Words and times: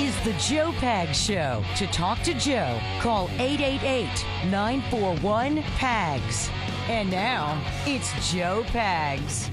is 0.00 0.18
the 0.22 0.32
Joe 0.34 0.70
Pag 0.78 1.12
Show. 1.12 1.64
To 1.76 1.86
talk 1.88 2.22
to 2.22 2.32
Joe, 2.34 2.80
call 3.00 3.28
888 3.38 4.08
941 4.48 5.62
PAGS. 5.62 6.50
And 6.88 7.10
now, 7.10 7.60
it's 7.84 8.32
Joe 8.32 8.64
Pags. 8.68 9.50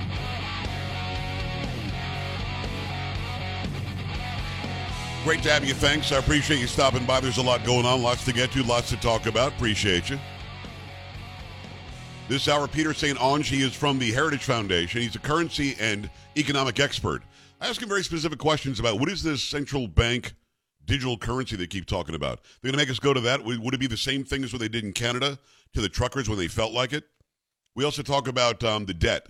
Great 5.23 5.41
to 5.41 5.51
have 5.51 5.65
you. 5.65 5.73
Thanks. 5.73 6.11
I 6.11 6.17
appreciate 6.17 6.59
you 6.59 6.67
stopping 6.67 7.05
by. 7.05 7.19
There's 7.19 7.39
a 7.39 7.41
lot 7.41 7.65
going 7.65 7.87
on, 7.87 8.03
lots 8.03 8.23
to 8.25 8.31
get 8.31 8.51
to, 8.51 8.61
lots 8.61 8.89
to 8.89 8.97
talk 8.97 9.25
about. 9.25 9.53
Appreciate 9.53 10.11
you. 10.11 10.19
This 12.27 12.47
hour, 12.47 12.67
Peter 12.67 12.93
St. 12.93 13.17
Onge, 13.17 13.45
he 13.45 13.63
is 13.63 13.73
from 13.73 13.97
the 13.97 14.11
Heritage 14.11 14.43
Foundation. 14.43 15.01
He's 15.01 15.15
a 15.15 15.19
currency 15.19 15.75
and 15.79 16.07
economic 16.37 16.79
expert. 16.79 17.23
I 17.65 17.69
ask 17.69 17.81
him 17.81 17.89
very 17.89 18.03
specific 18.03 18.37
questions 18.37 18.79
about 18.79 18.99
what 18.99 19.09
is 19.09 19.23
this 19.23 19.43
central 19.43 19.87
bank 19.87 20.35
digital 20.85 21.17
currency 21.17 21.55
they 21.55 21.65
keep 21.65 21.87
talking 21.87 22.13
about. 22.13 22.41
They're 22.61 22.71
going 22.71 22.73
to 22.73 22.77
make 22.77 22.91
us 22.91 22.99
go 22.99 23.11
to 23.11 23.21
that. 23.21 23.43
Would 23.43 23.73
it 23.73 23.79
be 23.79 23.87
the 23.87 23.97
same 23.97 24.23
thing 24.23 24.43
as 24.43 24.53
what 24.53 24.59
they 24.59 24.67
did 24.67 24.83
in 24.83 24.93
Canada 24.93 25.39
to 25.73 25.81
the 25.81 25.89
truckers 25.89 26.29
when 26.29 26.37
they 26.37 26.47
felt 26.47 26.73
like 26.73 26.93
it? 26.93 27.05
We 27.75 27.83
also 27.83 28.03
talk 28.03 28.27
about 28.27 28.63
um, 28.63 28.85
the 28.85 28.93
debt. 28.93 29.29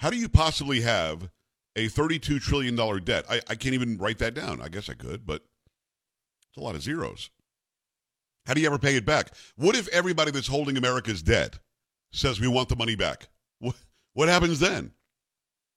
How 0.00 0.10
do 0.10 0.18
you 0.18 0.28
possibly 0.28 0.82
have 0.82 1.30
a 1.74 1.88
$32 1.88 2.38
trillion 2.40 2.76
debt. 3.04 3.24
I, 3.30 3.40
I 3.48 3.54
can't 3.54 3.74
even 3.74 3.96
write 3.96 4.18
that 4.18 4.34
down. 4.34 4.60
I 4.60 4.68
guess 4.68 4.90
I 4.90 4.94
could, 4.94 5.24
but 5.24 5.42
it's 6.50 6.58
a 6.58 6.60
lot 6.60 6.74
of 6.74 6.82
zeros. 6.82 7.30
How 8.46 8.52
do 8.52 8.60
you 8.60 8.66
ever 8.66 8.78
pay 8.78 8.96
it 8.96 9.06
back? 9.06 9.32
What 9.56 9.74
if 9.74 9.88
everybody 9.88 10.32
that's 10.32 10.48
holding 10.48 10.76
America's 10.76 11.22
debt 11.22 11.58
says 12.12 12.40
we 12.40 12.48
want 12.48 12.68
the 12.68 12.76
money 12.76 12.96
back? 12.96 13.28
What, 13.58 13.76
what 14.12 14.28
happens 14.28 14.60
then? 14.60 14.92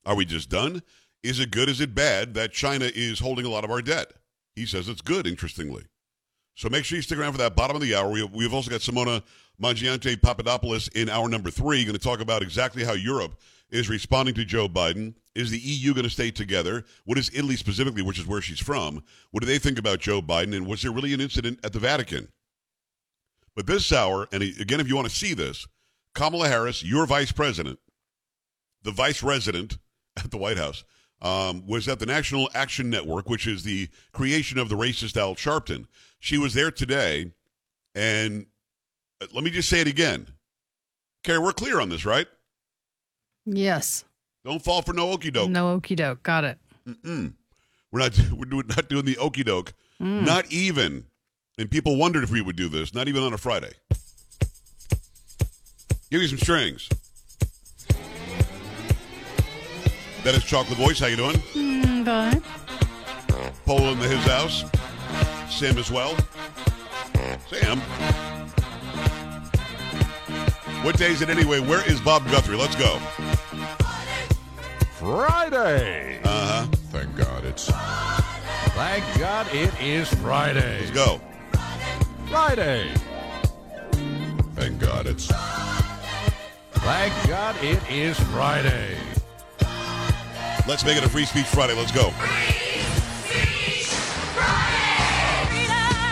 Are 0.05 0.15
we 0.15 0.25
just 0.25 0.49
done? 0.49 0.81
Is 1.23 1.39
it 1.39 1.51
good? 1.51 1.69
Is 1.69 1.81
it 1.81 1.93
bad 1.93 2.33
that 2.33 2.51
China 2.51 2.89
is 2.93 3.19
holding 3.19 3.45
a 3.45 3.49
lot 3.49 3.63
of 3.63 3.71
our 3.71 3.81
debt? 3.81 4.11
He 4.55 4.65
says 4.65 4.89
it's 4.89 5.01
good, 5.01 5.27
interestingly. 5.27 5.83
So 6.55 6.69
make 6.69 6.83
sure 6.83 6.97
you 6.97 7.01
stick 7.01 7.17
around 7.17 7.31
for 7.33 7.37
that 7.39 7.55
bottom 7.55 7.75
of 7.75 7.81
the 7.81 7.95
hour. 7.95 8.09
We 8.09 8.21
have, 8.21 8.33
we've 8.33 8.53
also 8.53 8.69
got 8.69 8.81
Simona 8.81 9.23
Mangiante 9.61 10.21
Papadopoulos 10.21 10.87
in 10.89 11.09
hour 11.09 11.29
number 11.29 11.49
three, 11.49 11.83
going 11.85 11.97
to 11.97 12.03
talk 12.03 12.19
about 12.19 12.41
exactly 12.41 12.83
how 12.83 12.93
Europe 12.93 13.39
is 13.69 13.89
responding 13.89 14.35
to 14.35 14.45
Joe 14.45 14.67
Biden. 14.67 15.15
Is 15.33 15.49
the 15.49 15.59
EU 15.59 15.93
going 15.93 16.03
to 16.03 16.09
stay 16.09 16.29
together? 16.29 16.83
What 17.05 17.17
is 17.17 17.31
Italy 17.33 17.55
specifically, 17.55 18.01
which 18.01 18.19
is 18.19 18.27
where 18.27 18.41
she's 18.41 18.59
from? 18.59 19.01
What 19.31 19.41
do 19.41 19.47
they 19.47 19.59
think 19.59 19.79
about 19.79 19.99
Joe 19.99 20.21
Biden? 20.21 20.55
And 20.55 20.67
was 20.67 20.81
there 20.81 20.91
really 20.91 21.13
an 21.13 21.21
incident 21.21 21.59
at 21.63 21.71
the 21.71 21.79
Vatican? 21.79 22.27
But 23.55 23.67
this 23.67 23.91
hour, 23.91 24.27
and 24.31 24.43
again, 24.43 24.79
if 24.79 24.87
you 24.87 24.95
want 24.95 25.09
to 25.09 25.15
see 25.15 25.33
this, 25.33 25.67
Kamala 26.13 26.49
Harris, 26.49 26.83
your 26.83 27.05
vice 27.05 27.31
president, 27.31 27.79
the 28.83 28.91
vice 28.91 29.23
resident 29.23 29.77
at 30.17 30.31
the 30.31 30.37
White 30.37 30.57
House, 30.57 30.83
um, 31.21 31.65
was 31.67 31.87
at 31.87 31.99
the 31.99 32.05
National 32.05 32.49
Action 32.53 32.89
Network, 32.89 33.29
which 33.29 33.47
is 33.47 33.63
the 33.63 33.89
creation 34.11 34.57
of 34.57 34.69
the 34.69 34.75
racist 34.75 35.17
Al 35.17 35.35
Sharpton. 35.35 35.85
She 36.19 36.37
was 36.37 36.53
there 36.53 36.71
today, 36.71 37.31
and 37.95 38.47
uh, 39.21 39.27
let 39.33 39.43
me 39.43 39.51
just 39.51 39.69
say 39.69 39.81
it 39.81 39.87
again. 39.87 40.27
Carrie, 41.23 41.39
we're 41.39 41.53
clear 41.53 41.79
on 41.79 41.89
this, 41.89 42.05
right? 42.05 42.27
Yes. 43.45 44.05
Don't 44.43 44.63
fall 44.63 44.81
for 44.81 44.93
no 44.93 45.11
okey 45.11 45.31
doke. 45.31 45.49
No 45.49 45.71
okey 45.73 45.95
doke. 45.95 46.23
Got 46.23 46.43
it. 46.45 46.57
Mm-mm. 46.87 47.33
We're 47.91 47.99
not 47.99 48.19
we're 48.31 48.45
doing, 48.45 48.67
not 48.67 48.89
doing 48.89 49.05
the 49.05 49.17
okey 49.17 49.43
doke. 49.43 49.73
Mm. 50.01 50.25
Not 50.25 50.51
even. 50.51 51.05
And 51.57 51.69
people 51.69 51.97
wondered 51.97 52.23
if 52.23 52.31
we 52.31 52.41
would 52.41 52.55
do 52.55 52.69
this. 52.69 52.93
Not 52.93 53.07
even 53.07 53.21
on 53.21 53.33
a 53.33 53.37
Friday. 53.37 53.73
Give 56.09 56.19
me 56.19 56.27
some 56.27 56.39
strings. 56.39 56.89
That 60.23 60.35
is 60.35 60.43
Chocolate 60.43 60.77
Voice. 60.77 60.99
How 60.99 61.07
you 61.07 61.15
doing? 61.15 61.35
Mm, 61.55 62.05
fine. 62.05 62.43
Polo 63.65 63.91
in 63.91 63.99
the 63.99 64.07
his 64.07 64.23
house. 64.25 64.63
Sam 65.49 65.77
as 65.79 65.89
well. 65.89 66.15
Sam. 67.49 67.79
What 70.83 70.97
day 70.97 71.11
is 71.11 71.23
it 71.23 71.29
anyway? 71.29 71.59
Where 71.59 71.87
is 71.89 71.99
Bob 72.01 72.23
Guthrie? 72.25 72.55
Let's 72.55 72.75
go. 72.75 72.99
Friday. 74.99 76.19
Uh 76.23 76.27
huh. 76.27 76.65
Thank 76.91 77.15
God 77.17 77.43
it's. 77.43 77.71
Thank 78.75 79.03
God 79.19 79.47
it 79.51 79.73
is 79.81 80.07
Friday. 80.15 80.81
Let's 80.81 80.91
go. 80.91 81.19
Friday. 82.29 82.91
Thank 84.53 84.79
God 84.79 85.07
it's. 85.07 85.31
Thank 86.73 87.27
God 87.27 87.55
it 87.63 87.79
is 87.89 88.19
Friday. 88.29 88.95
Let's 90.67 90.85
make 90.85 90.97
it 90.97 91.03
a 91.03 91.09
Free 91.09 91.25
Speech 91.25 91.47
Friday. 91.47 91.73
Let's 91.73 91.91
go. 91.91 92.13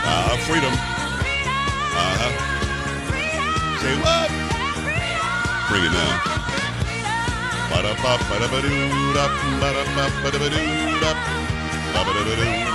Uh, 0.05 0.37
freedom. 0.49 0.73
Uh 1.93 2.15
huh. 2.17 2.33
Say 3.79 3.93
what? 4.01 4.29
Bring 5.69 5.85
it 5.85 5.93
now. 5.93 6.29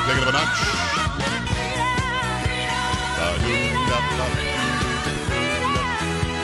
Take 0.06 0.16
it 0.16 0.22
up 0.22 0.28
a 0.28 0.32
notch. 0.32 0.58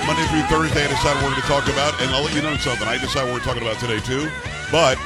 Monday 0.06 0.26
through 0.26 0.42
Thursday, 0.50 0.84
I 0.84 0.88
decide 0.88 1.14
what 1.22 1.30
we're 1.30 1.30
going 1.30 1.42
to 1.42 1.46
talk 1.46 1.68
about, 1.68 1.94
and 2.02 2.10
I'll 2.10 2.24
let 2.24 2.34
you 2.34 2.42
know 2.42 2.56
something. 2.56 2.88
I 2.88 2.98
decide 2.98 3.24
what 3.24 3.34
we're 3.34 3.46
talking 3.46 3.62
about 3.62 3.78
today, 3.78 4.00
too. 4.00 4.28
But 4.72 4.98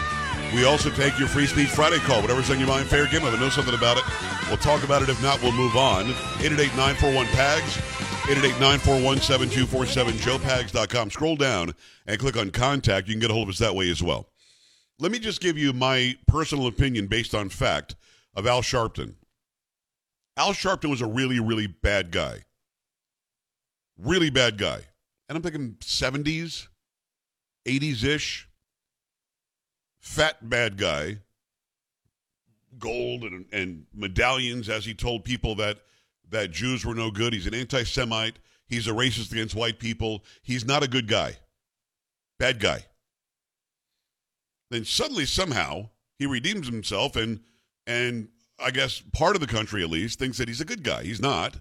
we 0.54 0.64
also 0.64 0.90
take 0.90 1.18
your 1.18 1.28
Free 1.28 1.46
Speech 1.46 1.68
Friday 1.68 1.98
call. 1.98 2.20
Whatever's 2.22 2.50
on 2.50 2.58
your 2.58 2.68
mind, 2.68 2.86
fair 2.86 3.06
game. 3.06 3.22
If 3.22 3.34
I 3.34 3.40
know 3.40 3.48
something 3.48 3.74
about 3.74 3.96
it, 3.98 4.04
we'll 4.48 4.56
talk 4.56 4.84
about 4.84 5.02
it. 5.02 5.08
If 5.08 5.20
not, 5.22 5.42
we'll 5.42 5.52
move 5.52 5.76
on. 5.76 6.04
888-941-PAGS, 6.38 7.76
888-941-7247, 8.26 10.12
joepags.com. 10.12 11.10
Scroll 11.10 11.36
down 11.36 11.74
and 12.06 12.18
click 12.18 12.36
on 12.36 12.50
contact. 12.50 13.08
You 13.08 13.14
can 13.14 13.20
get 13.20 13.30
a 13.30 13.34
hold 13.34 13.48
of 13.48 13.54
us 13.54 13.58
that 13.58 13.74
way 13.74 13.90
as 13.90 14.02
well. 14.02 14.28
Let 15.00 15.10
me 15.10 15.18
just 15.18 15.40
give 15.40 15.58
you 15.58 15.72
my 15.72 16.16
personal 16.28 16.68
opinion 16.68 17.08
based 17.08 17.34
on 17.34 17.48
fact 17.48 17.96
of 18.34 18.46
Al 18.46 18.62
Sharpton. 18.62 19.14
Al 20.36 20.52
Sharpton 20.52 20.90
was 20.90 21.00
a 21.00 21.06
really, 21.06 21.40
really 21.40 21.66
bad 21.66 22.12
guy. 22.12 22.44
Really 23.98 24.30
bad 24.30 24.58
guy. 24.58 24.80
And 25.28 25.36
I'm 25.36 25.42
thinking 25.42 25.76
70s, 25.80 26.68
80s 27.66 28.04
ish. 28.04 28.48
Fat 30.04 30.50
bad 30.50 30.76
guy. 30.76 31.16
Gold 32.78 33.22
and, 33.22 33.46
and 33.52 33.86
medallions 33.94 34.68
as 34.68 34.84
he 34.84 34.92
told 34.92 35.24
people 35.24 35.54
that, 35.56 35.78
that 36.28 36.50
Jews 36.50 36.84
were 36.84 36.94
no 36.94 37.10
good. 37.10 37.32
He's 37.32 37.46
an 37.46 37.54
anti 37.54 37.84
Semite. 37.84 38.38
He's 38.68 38.86
a 38.86 38.90
racist 38.90 39.32
against 39.32 39.54
white 39.54 39.78
people. 39.78 40.22
He's 40.42 40.66
not 40.66 40.82
a 40.82 40.88
good 40.88 41.08
guy. 41.08 41.38
Bad 42.38 42.60
guy. 42.60 42.84
Then 44.70 44.84
suddenly, 44.84 45.24
somehow, 45.24 45.88
he 46.18 46.26
redeems 46.26 46.66
himself 46.66 47.16
and 47.16 47.40
and 47.86 48.28
I 48.58 48.72
guess 48.72 49.02
part 49.14 49.36
of 49.36 49.40
the 49.40 49.46
country 49.46 49.82
at 49.82 49.90
least 49.90 50.18
thinks 50.18 50.36
that 50.36 50.48
he's 50.48 50.60
a 50.60 50.66
good 50.66 50.82
guy. 50.82 51.02
He's 51.02 51.20
not. 51.20 51.60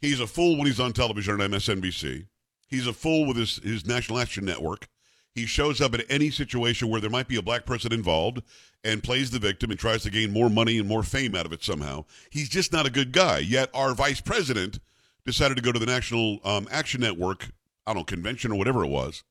He's 0.00 0.20
a 0.20 0.26
fool 0.26 0.58
when 0.58 0.66
he's 0.66 0.80
on 0.80 0.92
television 0.92 1.40
on 1.40 1.50
MSNBC. 1.50 2.26
He's 2.68 2.86
a 2.86 2.92
fool 2.92 3.26
with 3.26 3.38
his, 3.38 3.56
his 3.56 3.86
National 3.86 4.18
Action 4.18 4.44
Network. 4.44 4.88
He 5.36 5.44
shows 5.44 5.82
up 5.82 5.94
in 5.94 6.00
any 6.08 6.30
situation 6.30 6.88
where 6.88 6.98
there 6.98 7.10
might 7.10 7.28
be 7.28 7.36
a 7.36 7.42
black 7.42 7.66
person 7.66 7.92
involved 7.92 8.40
and 8.82 9.02
plays 9.02 9.30
the 9.30 9.38
victim 9.38 9.70
and 9.70 9.78
tries 9.78 10.02
to 10.04 10.10
gain 10.10 10.32
more 10.32 10.48
money 10.48 10.78
and 10.78 10.88
more 10.88 11.02
fame 11.02 11.34
out 11.34 11.44
of 11.44 11.52
it 11.52 11.62
somehow. 11.62 12.06
He's 12.30 12.48
just 12.48 12.72
not 12.72 12.86
a 12.86 12.90
good 12.90 13.12
guy. 13.12 13.40
Yet 13.40 13.68
our 13.74 13.94
vice 13.94 14.22
president 14.22 14.78
decided 15.26 15.58
to 15.58 15.62
go 15.62 15.72
to 15.72 15.78
the 15.78 15.84
National 15.84 16.38
um, 16.42 16.66
Action 16.70 17.02
Network, 17.02 17.50
I 17.86 17.92
don't 17.92 17.98
know, 18.00 18.04
convention 18.04 18.50
or 18.50 18.54
whatever 18.54 18.82
it 18.82 18.88
was, 18.88 19.24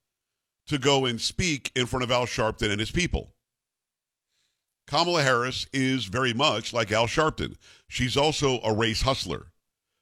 to 0.68 0.78
go 0.78 1.06
and 1.06 1.19
speak 1.19 1.72
in 1.75 1.88
front 1.88 2.04
of 2.04 2.12
Al 2.12 2.28
Sharpton 2.28 2.69
and 2.69 2.80
his 2.80 2.92
people. 2.92 3.34
Kamala 4.86 5.24
Harris 5.24 5.66
is 5.74 6.06
very 6.06 6.36
much 6.36 6.72
like 6.72 6.92
Al 6.92 7.08
Sharpton. 7.08 7.56
She's 7.88 8.16
also 8.16 8.60
a 8.62 8.75
race 8.75 9.01
hustler. 9.01 9.48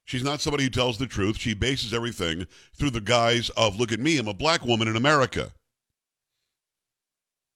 She's 0.03 0.23
not 0.23 0.41
somebody 0.41 0.65
who 0.65 0.69
tells 0.69 0.97
the 0.97 1.07
truth. 1.07 1.37
She 1.37 1.53
bases 1.53 1.93
everything 1.93 2.45
through 2.75 2.89
the 2.89 2.99
guise 2.99 3.49
of, 3.51 3.79
look 3.79 3.93
at 3.93 4.01
me, 4.01 4.17
I'm 4.17 4.27
a 4.27 4.33
black 4.33 4.65
woman 4.65 4.89
in 4.89 4.97
America. 4.97 5.53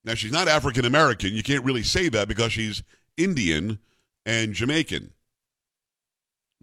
Now, 0.08 0.14
she's 0.14 0.32
not 0.32 0.48
African 0.48 0.86
American. 0.86 1.34
You 1.34 1.44
can't 1.44 1.66
really 1.66 1.84
say 1.84 2.08
that 2.08 2.30
because 2.30 2.54
she's 2.54 2.82
Indian 3.18 3.78
and 4.26 4.54
Jamaican. 4.54 5.12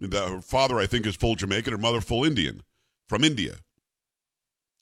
Her 0.01 0.41
father, 0.41 0.79
I 0.79 0.87
think, 0.87 1.05
is 1.05 1.15
full 1.15 1.35
Jamaican, 1.35 1.71
her 1.71 1.77
mother, 1.77 2.01
full 2.01 2.25
Indian 2.25 2.63
from 3.07 3.23
India. 3.23 3.57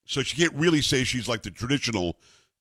So 0.05 0.23
she 0.23 0.37
can't 0.37 0.53
really 0.53 0.81
say 0.81 1.03
she's 1.03 1.27
like 1.27 1.43
the 1.43 1.51
traditional 1.51 2.15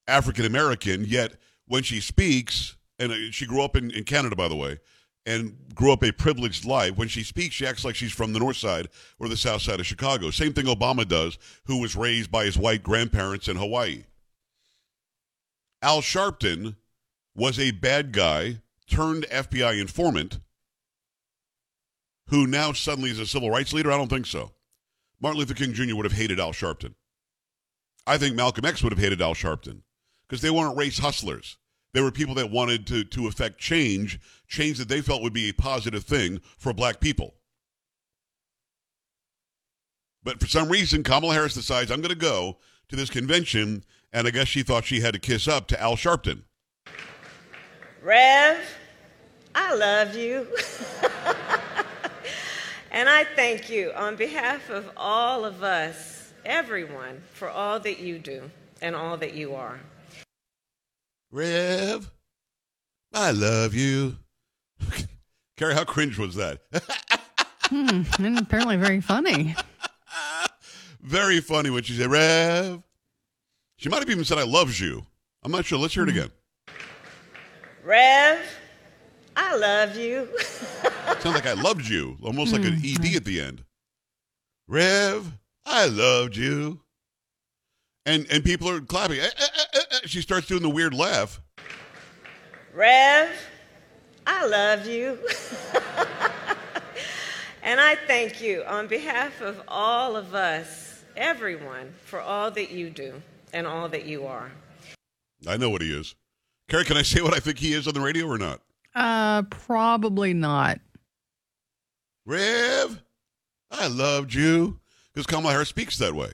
African 0.08 0.44
American, 0.44 1.04
yet 1.04 1.34
when 1.68 1.84
she 1.84 2.00
speaks, 2.00 2.76
and 2.98 3.12
uh, 3.12 3.30
she 3.30 3.46
grew 3.46 3.62
up 3.62 3.76
in, 3.76 3.92
in 3.92 4.02
Canada, 4.02 4.34
by 4.34 4.48
the 4.48 4.56
way, 4.56 4.80
and 5.24 5.56
grew 5.72 5.92
up 5.92 6.02
a 6.02 6.10
privileged 6.10 6.64
life. 6.64 6.96
When 6.96 7.06
she 7.06 7.22
speaks, 7.22 7.54
she 7.54 7.66
acts 7.66 7.84
like 7.84 7.94
she's 7.94 8.12
from 8.12 8.32
the 8.32 8.40
north 8.40 8.56
side 8.56 8.88
or 9.20 9.28
the 9.28 9.36
south 9.36 9.62
side 9.62 9.78
of 9.78 9.86
Chicago. 9.86 10.30
Same 10.30 10.52
thing 10.52 10.66
Obama 10.66 11.06
does, 11.06 11.38
who 11.66 11.80
was 11.80 11.94
raised 11.94 12.32
by 12.32 12.44
his 12.44 12.58
white 12.58 12.82
grandparents 12.82 13.46
in 13.46 13.54
Hawaii. 13.56 14.02
Al 15.82 16.00
Sharpton 16.00 16.76
was 17.34 17.58
a 17.58 17.72
bad 17.72 18.12
guy 18.12 18.60
turned 18.88 19.24
FBI 19.24 19.80
informant 19.80 20.38
who 22.28 22.46
now 22.46 22.72
suddenly 22.72 23.10
is 23.10 23.18
a 23.18 23.26
civil 23.26 23.50
rights 23.50 23.72
leader? 23.72 23.90
I 23.90 23.96
don't 23.96 24.08
think 24.08 24.26
so. 24.26 24.52
Martin 25.20 25.38
Luther 25.38 25.54
King 25.54 25.72
Jr. 25.72 25.94
would 25.96 26.04
have 26.04 26.12
hated 26.12 26.40
Al 26.40 26.52
Sharpton. 26.52 26.94
I 28.06 28.18
think 28.18 28.34
Malcolm 28.34 28.64
X 28.64 28.82
would 28.82 28.92
have 28.92 28.98
hated 28.98 29.20
Al 29.20 29.34
Sharpton 29.34 29.82
because 30.26 30.40
they 30.40 30.50
weren't 30.50 30.76
race 30.76 30.98
hustlers. 30.98 31.58
They 31.92 32.00
were 32.00 32.10
people 32.10 32.34
that 32.36 32.50
wanted 32.50 32.86
to, 32.86 33.04
to 33.04 33.26
effect 33.26 33.58
change, 33.58 34.18
change 34.48 34.78
that 34.78 34.88
they 34.88 35.02
felt 35.02 35.22
would 35.22 35.34
be 35.34 35.48
a 35.48 35.54
positive 35.54 36.04
thing 36.04 36.40
for 36.58 36.72
black 36.72 37.00
people. 37.00 37.34
But 40.22 40.40
for 40.40 40.46
some 40.46 40.68
reason, 40.68 41.02
Kamala 41.02 41.34
Harris 41.34 41.54
decides, 41.54 41.90
I'm 41.90 42.00
going 42.00 42.14
to 42.14 42.14
go 42.14 42.58
to 42.88 42.96
this 42.96 43.10
convention, 43.10 43.84
and 44.12 44.26
I 44.26 44.30
guess 44.30 44.48
she 44.48 44.62
thought 44.62 44.84
she 44.84 45.00
had 45.00 45.14
to 45.14 45.20
kiss 45.20 45.48
up 45.48 45.66
to 45.68 45.80
Al 45.80 45.96
Sharpton. 45.96 46.42
Rev, 48.02 48.58
I 49.54 49.74
love 49.74 50.16
you. 50.16 50.46
and 52.90 53.08
I 53.08 53.24
thank 53.36 53.70
you 53.70 53.92
on 53.94 54.16
behalf 54.16 54.70
of 54.70 54.90
all 54.96 55.44
of 55.44 55.62
us, 55.62 56.32
everyone, 56.44 57.22
for 57.32 57.48
all 57.48 57.78
that 57.80 58.00
you 58.00 58.18
do 58.18 58.50
and 58.80 58.96
all 58.96 59.16
that 59.18 59.34
you 59.34 59.54
are. 59.54 59.80
Rev, 61.30 62.10
I 63.14 63.30
love 63.30 63.74
you. 63.74 64.16
Carrie, 65.56 65.74
how 65.74 65.84
cringe 65.84 66.18
was 66.18 66.34
that? 66.34 66.60
Hmm, 67.64 68.02
and 68.18 68.38
apparently 68.38 68.76
very 68.76 69.00
funny. 69.00 69.54
Very 71.00 71.40
funny 71.40 71.70
when 71.70 71.82
she 71.82 71.94
said, 71.94 72.10
Rev. 72.10 72.82
She 73.82 73.88
might 73.88 73.98
have 73.98 74.08
even 74.10 74.24
said, 74.24 74.38
I 74.38 74.44
loves 74.44 74.78
you. 74.78 75.04
I'm 75.42 75.50
not 75.50 75.64
sure. 75.64 75.76
Let's 75.76 75.92
hear 75.92 76.04
it 76.04 76.08
again. 76.08 76.30
Rev, 77.82 78.38
I 79.34 79.56
love 79.56 79.96
you. 79.96 80.28
Sounds 81.18 81.34
like 81.34 81.46
I 81.46 81.54
loved 81.54 81.88
you, 81.88 82.16
almost 82.22 82.52
like 82.52 82.62
an 82.64 82.74
ED 82.74 83.16
at 83.16 83.24
the 83.24 83.40
end. 83.40 83.64
Rev, 84.68 85.32
I 85.66 85.86
loved 85.86 86.36
you. 86.36 86.78
And 88.06 88.24
and 88.30 88.44
people 88.44 88.68
are 88.70 88.80
clapping. 88.80 89.18
Eh, 89.18 89.24
eh, 89.24 89.46
eh, 89.52 89.64
eh, 89.74 89.80
eh. 89.90 89.98
She 90.06 90.22
starts 90.22 90.46
doing 90.46 90.62
the 90.62 90.70
weird 90.70 90.94
laugh. 90.94 91.40
Rev, 92.72 93.30
I 94.24 94.46
love 94.46 94.86
you. 94.86 95.18
and 97.64 97.80
I 97.80 97.96
thank 98.06 98.40
you 98.40 98.62
on 98.62 98.86
behalf 98.86 99.40
of 99.40 99.60
all 99.66 100.14
of 100.14 100.36
us, 100.36 101.02
everyone, 101.16 101.92
for 102.04 102.20
all 102.20 102.52
that 102.52 102.70
you 102.70 102.88
do 102.88 103.20
and 103.52 103.66
all 103.66 103.88
that 103.88 104.06
you 104.06 104.26
are. 104.26 104.50
I 105.46 105.56
know 105.56 105.70
what 105.70 105.82
he 105.82 105.92
is. 105.92 106.14
Carrie, 106.68 106.84
can 106.84 106.96
I 106.96 107.02
say 107.02 107.20
what 107.20 107.34
I 107.34 107.40
think 107.40 107.58
he 107.58 107.72
is 107.72 107.86
on 107.86 107.94
the 107.94 108.00
radio 108.00 108.26
or 108.26 108.38
not? 108.38 108.60
Uh, 108.94 109.42
probably 109.42 110.32
not. 110.32 110.80
Rev, 112.24 113.02
I 113.70 113.88
loved 113.88 114.32
you. 114.32 114.78
Because 115.12 115.26
Kamala 115.26 115.52
Harris 115.52 115.68
speaks 115.68 115.98
that 115.98 116.14
way. 116.14 116.30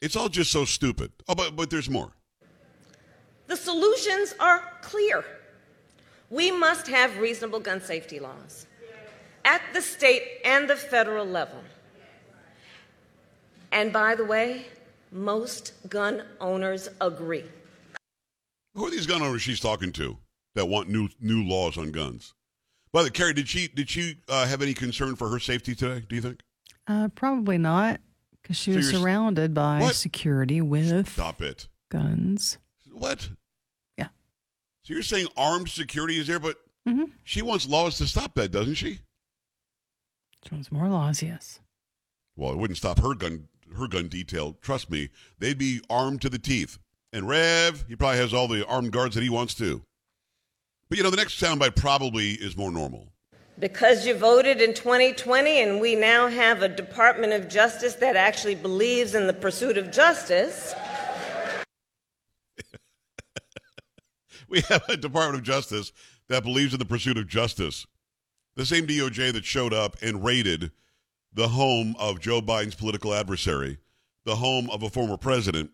It's 0.00 0.14
all 0.14 0.28
just 0.28 0.52
so 0.52 0.64
stupid. 0.64 1.10
Oh, 1.28 1.34
but, 1.34 1.56
but 1.56 1.70
there's 1.70 1.90
more. 1.90 2.12
The 3.48 3.56
solutions 3.56 4.34
are 4.38 4.62
clear. 4.82 5.24
We 6.30 6.50
must 6.50 6.86
have 6.88 7.18
reasonable 7.18 7.60
gun 7.60 7.80
safety 7.80 8.20
laws 8.20 8.66
at 9.44 9.62
the 9.72 9.80
state 9.80 10.40
and 10.44 10.68
the 10.68 10.76
federal 10.76 11.24
level. 11.24 11.60
And 13.72 13.92
by 13.92 14.14
the 14.14 14.24
way, 14.24 14.66
most 15.16 15.72
gun 15.88 16.22
owners 16.40 16.88
agree. 17.00 17.44
Who 18.74 18.86
are 18.86 18.90
these 18.90 19.06
gun 19.06 19.22
owners 19.22 19.42
she's 19.42 19.60
talking 19.60 19.90
to 19.92 20.18
that 20.54 20.66
want 20.66 20.88
new 20.88 21.08
new 21.20 21.42
laws 21.42 21.76
on 21.78 21.90
guns? 21.90 22.34
By 22.92 23.02
the 23.02 23.06
way, 23.06 23.10
Carrie, 23.10 23.32
did 23.34 23.48
she 23.48 23.68
did 23.68 23.88
she 23.90 24.18
uh, 24.28 24.46
have 24.46 24.62
any 24.62 24.74
concern 24.74 25.16
for 25.16 25.28
her 25.30 25.38
safety 25.38 25.74
today? 25.74 26.04
Do 26.08 26.14
you 26.14 26.22
think? 26.22 26.40
Uh, 26.86 27.08
probably 27.14 27.58
not, 27.58 28.00
because 28.42 28.56
she 28.56 28.72
So 28.72 28.76
was 28.76 28.90
surrounded 28.90 29.54
by 29.54 29.80
What? 29.80 29.94
security 29.96 30.60
with 30.60 31.08
Stop 31.10 31.40
it. 31.42 31.66
guns. 31.90 32.58
What? 32.92 33.30
Yeah. 33.98 34.08
So 34.82 34.94
you're 34.94 35.02
saying 35.02 35.26
armed 35.36 35.68
security 35.68 36.18
is 36.20 36.26
there, 36.28 36.38
but 36.38 36.56
Mhm. 36.86 37.10
she 37.24 37.42
wants 37.42 37.66
laws 37.66 37.98
to 37.98 38.06
stop 38.06 38.34
that, 38.36 38.52
doesn't 38.52 38.74
she? 38.76 39.00
She 40.46 40.54
wants 40.54 40.70
more 40.70 40.88
laws, 40.88 41.22
yes. 41.22 41.60
Well, 42.36 42.52
it 42.52 42.58
wouldn't 42.58 42.76
stop 42.76 43.00
her 43.00 43.14
gun 43.14 43.48
her 43.76 43.88
gun 43.88 44.08
detail. 44.08 44.56
Trust 44.60 44.90
me, 44.90 45.10
they'd 45.38 45.58
be 45.58 45.80
armed 45.88 46.22
to 46.22 46.28
the 46.28 46.38
teeth. 46.38 46.78
And 47.12 47.28
Rev, 47.28 47.84
he 47.88 47.96
probably 47.96 48.18
has 48.18 48.34
all 48.34 48.48
the 48.48 48.66
armed 48.66 48.92
guards 48.92 49.14
that 49.14 49.22
he 49.22 49.30
wants 49.30 49.54
to. 49.54 49.82
But 50.88 50.98
you 50.98 51.04
know, 51.04 51.10
the 51.10 51.16
next 51.16 51.40
soundbite 51.40 51.76
probably 51.76 52.32
is 52.32 52.56
more 52.56 52.70
normal. 52.70 53.08
Because 53.58 54.06
you 54.06 54.14
voted 54.14 54.60
in 54.60 54.74
2020 54.74 55.62
and 55.62 55.80
we 55.80 55.94
now 55.94 56.28
have 56.28 56.62
a 56.62 56.68
Department 56.68 57.32
of 57.32 57.48
Justice 57.48 57.94
that 57.94 58.14
actually 58.14 58.54
believes 58.54 59.14
in 59.14 59.26
the 59.26 59.32
pursuit 59.32 59.78
of 59.78 59.90
justice, 59.90 60.74
We 64.48 64.60
have 64.68 64.88
a 64.88 64.96
Department 64.96 65.40
of 65.40 65.44
Justice 65.44 65.92
that 66.28 66.42
believes 66.42 66.72
in 66.72 66.78
the 66.78 66.84
pursuit 66.84 67.18
of 67.18 67.26
justice. 67.26 67.86
The 68.54 68.66
same 68.66 68.86
DOJ 68.86 69.32
that 69.32 69.44
showed 69.44 69.74
up 69.74 69.96
and 70.00 70.24
raided 70.24 70.70
the 71.36 71.48
home 71.48 71.94
of 71.98 72.18
Joe 72.18 72.40
Biden's 72.40 72.74
political 72.74 73.14
adversary, 73.14 73.76
the 74.24 74.36
home 74.36 74.70
of 74.70 74.82
a 74.82 74.88
former 74.88 75.18
president, 75.18 75.70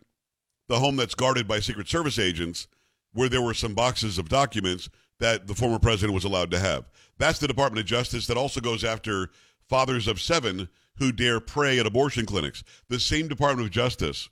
the 0.69 0.81
home 0.81 0.97
that's 0.97 1.14
guarded 1.14 1.47
by 1.47 1.61
Secret 1.61 1.88
Service 1.88 2.19
agents, 2.19 2.67
where 3.12 3.29
there 3.29 3.41
were 3.41 3.55
some 3.55 3.73
boxes 3.73 4.19
of 4.19 4.29
documents 4.29 4.91
that 5.20 5.47
the 5.47 5.55
former 5.55 5.79
president 5.79 6.14
was 6.14 6.25
allowed 6.25 6.50
to 6.50 6.59
have. 6.59 6.91
That's 7.17 7.38
the 7.38 7.47
Department 7.47 7.81
of 7.81 7.87
Justice 7.87 8.26
that 8.26 8.37
also 8.37 8.61
goes 8.61 8.82
after 8.82 9.31
fathers 9.69 10.09
of 10.09 10.20
seven 10.20 10.69
who 10.97 11.12
dare 11.12 11.38
pray 11.38 11.79
at 11.79 11.87
abortion 11.87 12.26
clinics. 12.26 12.65
The 12.88 12.99
same 12.99 13.29
Department 13.29 13.67
of 13.67 13.73
Justice, 13.73 14.29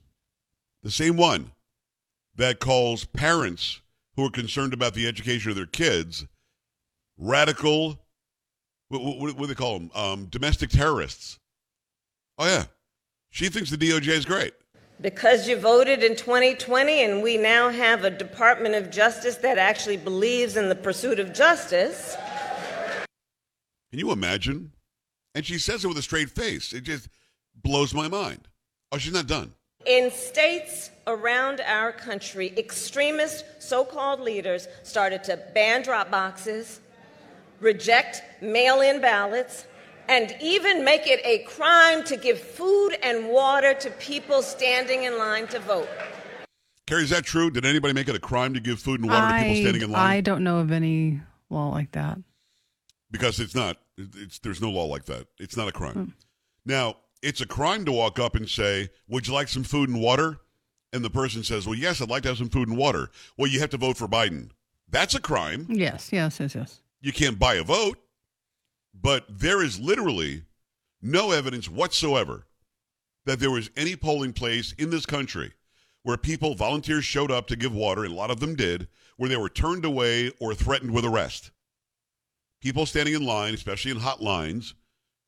the 0.83 0.91
same 0.91 1.15
one 1.15 1.53
that 2.35 2.59
calls 2.59 3.05
parents 3.05 3.79
who 4.17 4.25
are 4.25 4.31
concerned 4.31 4.73
about 4.73 4.95
the 4.95 5.07
education 5.07 5.49
of 5.49 5.55
their 5.55 5.65
kids 5.65 6.25
radical 7.17 8.01
what, 8.91 9.01
what, 9.01 9.19
what 9.19 9.39
do 9.39 9.47
they 9.47 9.55
call 9.55 9.79
them 9.79 9.91
um, 9.95 10.25
domestic 10.25 10.69
terrorists. 10.69 11.39
Oh 12.37 12.45
yeah. 12.45 12.65
She 13.29 13.47
thinks 13.47 13.69
the 13.69 13.77
doj 13.77 14.07
is 14.07 14.25
great. 14.25 14.53
Because 14.99 15.47
you 15.47 15.57
voted 15.57 16.03
in 16.03 16.15
2020 16.15 17.03
and 17.03 17.23
we 17.23 17.37
now 17.37 17.69
have 17.69 18.03
a 18.03 18.09
Department 18.09 18.75
of 18.75 18.91
Justice 18.91 19.37
that 19.37 19.57
actually 19.57 19.97
believes 19.97 20.57
in 20.57 20.69
the 20.69 20.75
pursuit 20.75 21.19
of 21.19 21.33
justice, 21.33 22.15
can 23.89 23.99
you 23.99 24.11
imagine? 24.11 24.71
And 25.33 25.45
she 25.45 25.57
says 25.57 25.83
it 25.83 25.87
with 25.87 25.97
a 25.97 26.01
straight 26.01 26.29
face. 26.29 26.71
It 26.71 26.81
just 26.81 27.09
blows 27.55 27.93
my 27.93 28.07
mind. 28.07 28.47
Oh 28.91 28.97
she's 28.97 29.13
not 29.13 29.27
done. 29.27 29.53
In 29.85 30.11
states 30.11 30.91
around 31.07 31.59
our 31.61 31.91
country, 31.91 32.53
extremist 32.57 33.45
so 33.59 33.83
called 33.83 34.19
leaders 34.19 34.67
started 34.83 35.23
to 35.25 35.37
ban 35.55 35.81
drop 35.81 36.11
boxes, 36.11 36.79
reject 37.61 38.21
mail 38.41 38.81
in 38.81 38.99
ballots, 38.99 39.65
and 40.09 40.35
even 40.41 40.83
make 40.83 41.07
it 41.07 41.21
a 41.23 41.39
crime 41.45 42.03
to 42.05 42.17
give 42.17 42.39
food 42.39 42.97
and 43.01 43.29
water 43.29 43.73
to 43.75 43.89
people 43.91 44.41
standing 44.41 45.03
in 45.05 45.17
line 45.17 45.47
to 45.47 45.59
vote. 45.59 45.87
carrie 46.87 47.03
is 47.03 47.09
that 47.11 47.23
true? 47.23 47.49
Did 47.49 47.65
anybody 47.65 47.93
make 47.93 48.09
it 48.09 48.15
a 48.15 48.19
crime 48.19 48.53
to 48.53 48.59
give 48.59 48.79
food 48.79 48.99
and 48.99 49.09
water 49.09 49.27
to 49.27 49.43
people 49.43 49.55
standing 49.61 49.81
in 49.83 49.91
line? 49.91 50.11
I 50.17 50.21
don't 50.21 50.43
know 50.43 50.57
of 50.57 50.71
any 50.71 51.21
law 51.49 51.69
like 51.69 51.91
that. 51.93 52.17
because 53.11 53.39
it's 53.39 53.55
not 53.55 53.77
it's 53.97 54.39
there's 54.39 54.61
no 54.61 54.69
law 54.71 54.85
like 54.85 55.05
that. 55.05 55.27
It's 55.39 55.55
not 55.55 55.67
a 55.67 55.71
crime. 55.71 55.93
Hmm. 55.93 56.05
Now 56.65 56.95
it's 57.21 57.39
a 57.41 57.45
crime 57.45 57.85
to 57.85 57.91
walk 57.91 58.19
up 58.19 58.35
and 58.35 58.49
say 58.49 58.89
would 59.07 59.27
you 59.27 59.33
like 59.33 59.47
some 59.47 59.63
food 59.63 59.87
and 59.89 60.01
water? 60.01 60.39
And 60.93 61.05
the 61.05 61.09
person 61.09 61.43
says 61.43 61.65
well 61.67 61.75
yes 61.77 62.01
i'd 62.01 62.09
like 62.09 62.23
to 62.23 62.29
have 62.29 62.37
some 62.37 62.49
food 62.49 62.67
and 62.67 62.77
water. 62.77 63.11
Well 63.37 63.47
you 63.49 63.59
have 63.59 63.69
to 63.71 63.77
vote 63.77 63.97
for 63.97 64.07
biden. 64.07 64.49
That's 64.89 65.13
a 65.15 65.21
crime. 65.21 65.67
Yes, 65.69 66.09
yes, 66.11 66.39
yes, 66.39 66.55
yes. 66.55 66.81
You 67.01 67.11
can't 67.11 67.39
buy 67.39 67.55
a 67.55 67.63
vote 67.63 67.97
but 68.93 69.25
there 69.29 69.63
is 69.63 69.79
literally 69.79 70.43
no 71.01 71.31
evidence 71.31 71.69
whatsoever 71.69 72.45
that 73.25 73.39
there 73.39 73.51
was 73.51 73.69
any 73.75 73.95
polling 73.95 74.33
place 74.33 74.73
in 74.73 74.89
this 74.89 75.05
country 75.05 75.53
where 76.03 76.17
people 76.17 76.55
volunteers 76.55 77.05
showed 77.05 77.31
up 77.31 77.47
to 77.47 77.55
give 77.55 77.73
water 77.73 78.03
and 78.03 78.13
a 78.13 78.15
lot 78.15 78.31
of 78.31 78.39
them 78.39 78.55
did 78.55 78.87
where 79.17 79.29
they 79.29 79.37
were 79.37 79.49
turned 79.49 79.85
away 79.85 80.31
or 80.39 80.53
threatened 80.53 80.91
with 80.91 81.05
arrest 81.05 81.51
people 82.61 82.85
standing 82.85 83.15
in 83.15 83.25
line, 83.25 83.53
especially 83.53 83.91
in 83.91 83.97
hot 83.97 84.21
lines, 84.21 84.75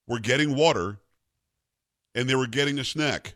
were 0.07 0.19
getting 0.19 0.55
water 0.55 0.99
and 2.15 2.29
they 2.29 2.35
were 2.35 2.47
getting 2.47 2.79
a 2.79 2.83
snack. 2.83 3.35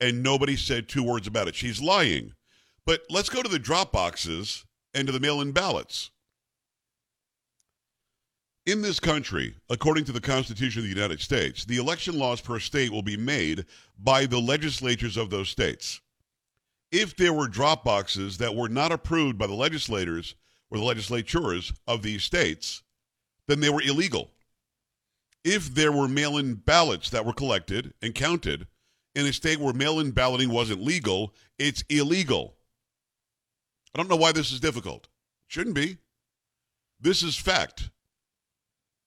And 0.00 0.22
nobody 0.22 0.54
said 0.54 0.88
two 0.88 1.02
words 1.02 1.26
about 1.26 1.48
it. 1.48 1.56
She's 1.56 1.82
lying. 1.82 2.34
But 2.86 3.02
let's 3.10 3.28
go 3.28 3.42
to 3.42 3.48
the 3.48 3.58
drop 3.58 3.90
boxes 3.90 4.64
and 4.94 5.06
to 5.06 5.12
the 5.12 5.20
mail 5.20 5.40
in 5.40 5.52
ballots. 5.52 6.10
In 8.68 8.82
this 8.82 9.00
country, 9.00 9.54
according 9.70 10.04
to 10.04 10.12
the 10.12 10.20
Constitution 10.20 10.80
of 10.80 10.82
the 10.82 10.94
United 10.94 11.22
States, 11.22 11.64
the 11.64 11.78
election 11.78 12.18
laws 12.18 12.42
per 12.42 12.58
state 12.58 12.90
will 12.90 13.00
be 13.00 13.16
made 13.16 13.64
by 13.98 14.26
the 14.26 14.38
legislatures 14.38 15.16
of 15.16 15.30
those 15.30 15.48
states. 15.48 16.02
If 16.92 17.16
there 17.16 17.32
were 17.32 17.48
drop 17.48 17.82
boxes 17.82 18.36
that 18.36 18.54
were 18.54 18.68
not 18.68 18.92
approved 18.92 19.38
by 19.38 19.46
the 19.46 19.54
legislators 19.54 20.34
or 20.70 20.76
the 20.76 20.84
legislatures 20.84 21.72
of 21.86 22.02
these 22.02 22.24
states, 22.24 22.82
then 23.46 23.60
they 23.60 23.70
were 23.70 23.80
illegal. 23.80 24.32
if 25.44 25.74
there 25.74 25.90
were 25.90 26.06
mail 26.06 26.36
in 26.36 26.56
ballots 26.56 27.08
that 27.08 27.24
were 27.24 27.32
collected 27.32 27.94
and 28.02 28.14
counted 28.14 28.66
in 29.14 29.24
a 29.24 29.32
state 29.32 29.58
where 29.58 29.72
mail 29.72 29.98
in 29.98 30.10
balloting 30.10 30.50
wasn't 30.50 30.82
legal, 30.82 31.32
it's 31.58 31.82
illegal. 31.88 32.58
I 33.94 33.98
don't 33.98 34.10
know 34.10 34.16
why 34.16 34.32
this 34.32 34.52
is 34.52 34.60
difficult. 34.60 35.04
It 35.04 35.52
Shouldn't 35.54 35.74
be. 35.74 35.96
This 37.00 37.22
is 37.22 37.34
fact. 37.34 37.88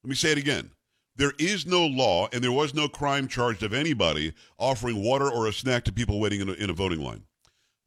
Let 0.04 0.10
me 0.10 0.16
say 0.16 0.32
it 0.32 0.38
again. 0.38 0.72
There 1.16 1.34
is 1.38 1.66
no 1.66 1.86
law, 1.86 2.30
and 2.32 2.44
there 2.44 2.52
was 2.52 2.74
no 2.74 2.88
crime 2.88 3.28
charged 3.28 3.64
of 3.64 3.74
anybody 3.74 4.34
offering 4.58 5.04
water 5.04 5.30
or 5.30 5.48
a 5.48 5.54
snack 5.54 5.84
to 5.86 5.92
people 5.92 6.20
waiting 6.20 6.42
in 6.42 6.50
a, 6.50 6.54
in 6.54 6.70
a 6.70 6.74
voting 6.74 7.02
line. 7.02 7.24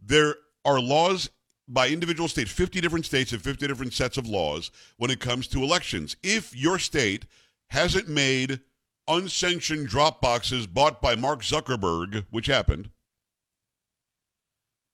There 0.00 0.37
are 0.64 0.80
laws 0.80 1.30
by 1.66 1.88
individual 1.88 2.28
states, 2.28 2.50
50 2.50 2.80
different 2.80 3.06
states 3.06 3.30
have 3.30 3.42
50 3.42 3.66
different 3.66 3.94
sets 3.94 4.18
of 4.18 4.28
laws 4.28 4.71
when 4.97 5.11
it 5.11 5.21
comes 5.21 5.49
to 5.49 5.62
elections. 5.62 6.16
If 6.23 6.54
your 6.54 6.78
state 6.78 7.25
hasn't 7.68 8.09
made 8.09 8.61
unsanctioned 9.09 9.88
drop 9.88 10.21
boxes 10.21 10.66
bought 10.66 11.00
by 11.00 11.16
Mark 11.16 11.40
Zuckerberg, 11.40 12.26
which 12.30 12.47
happened, 12.47 12.90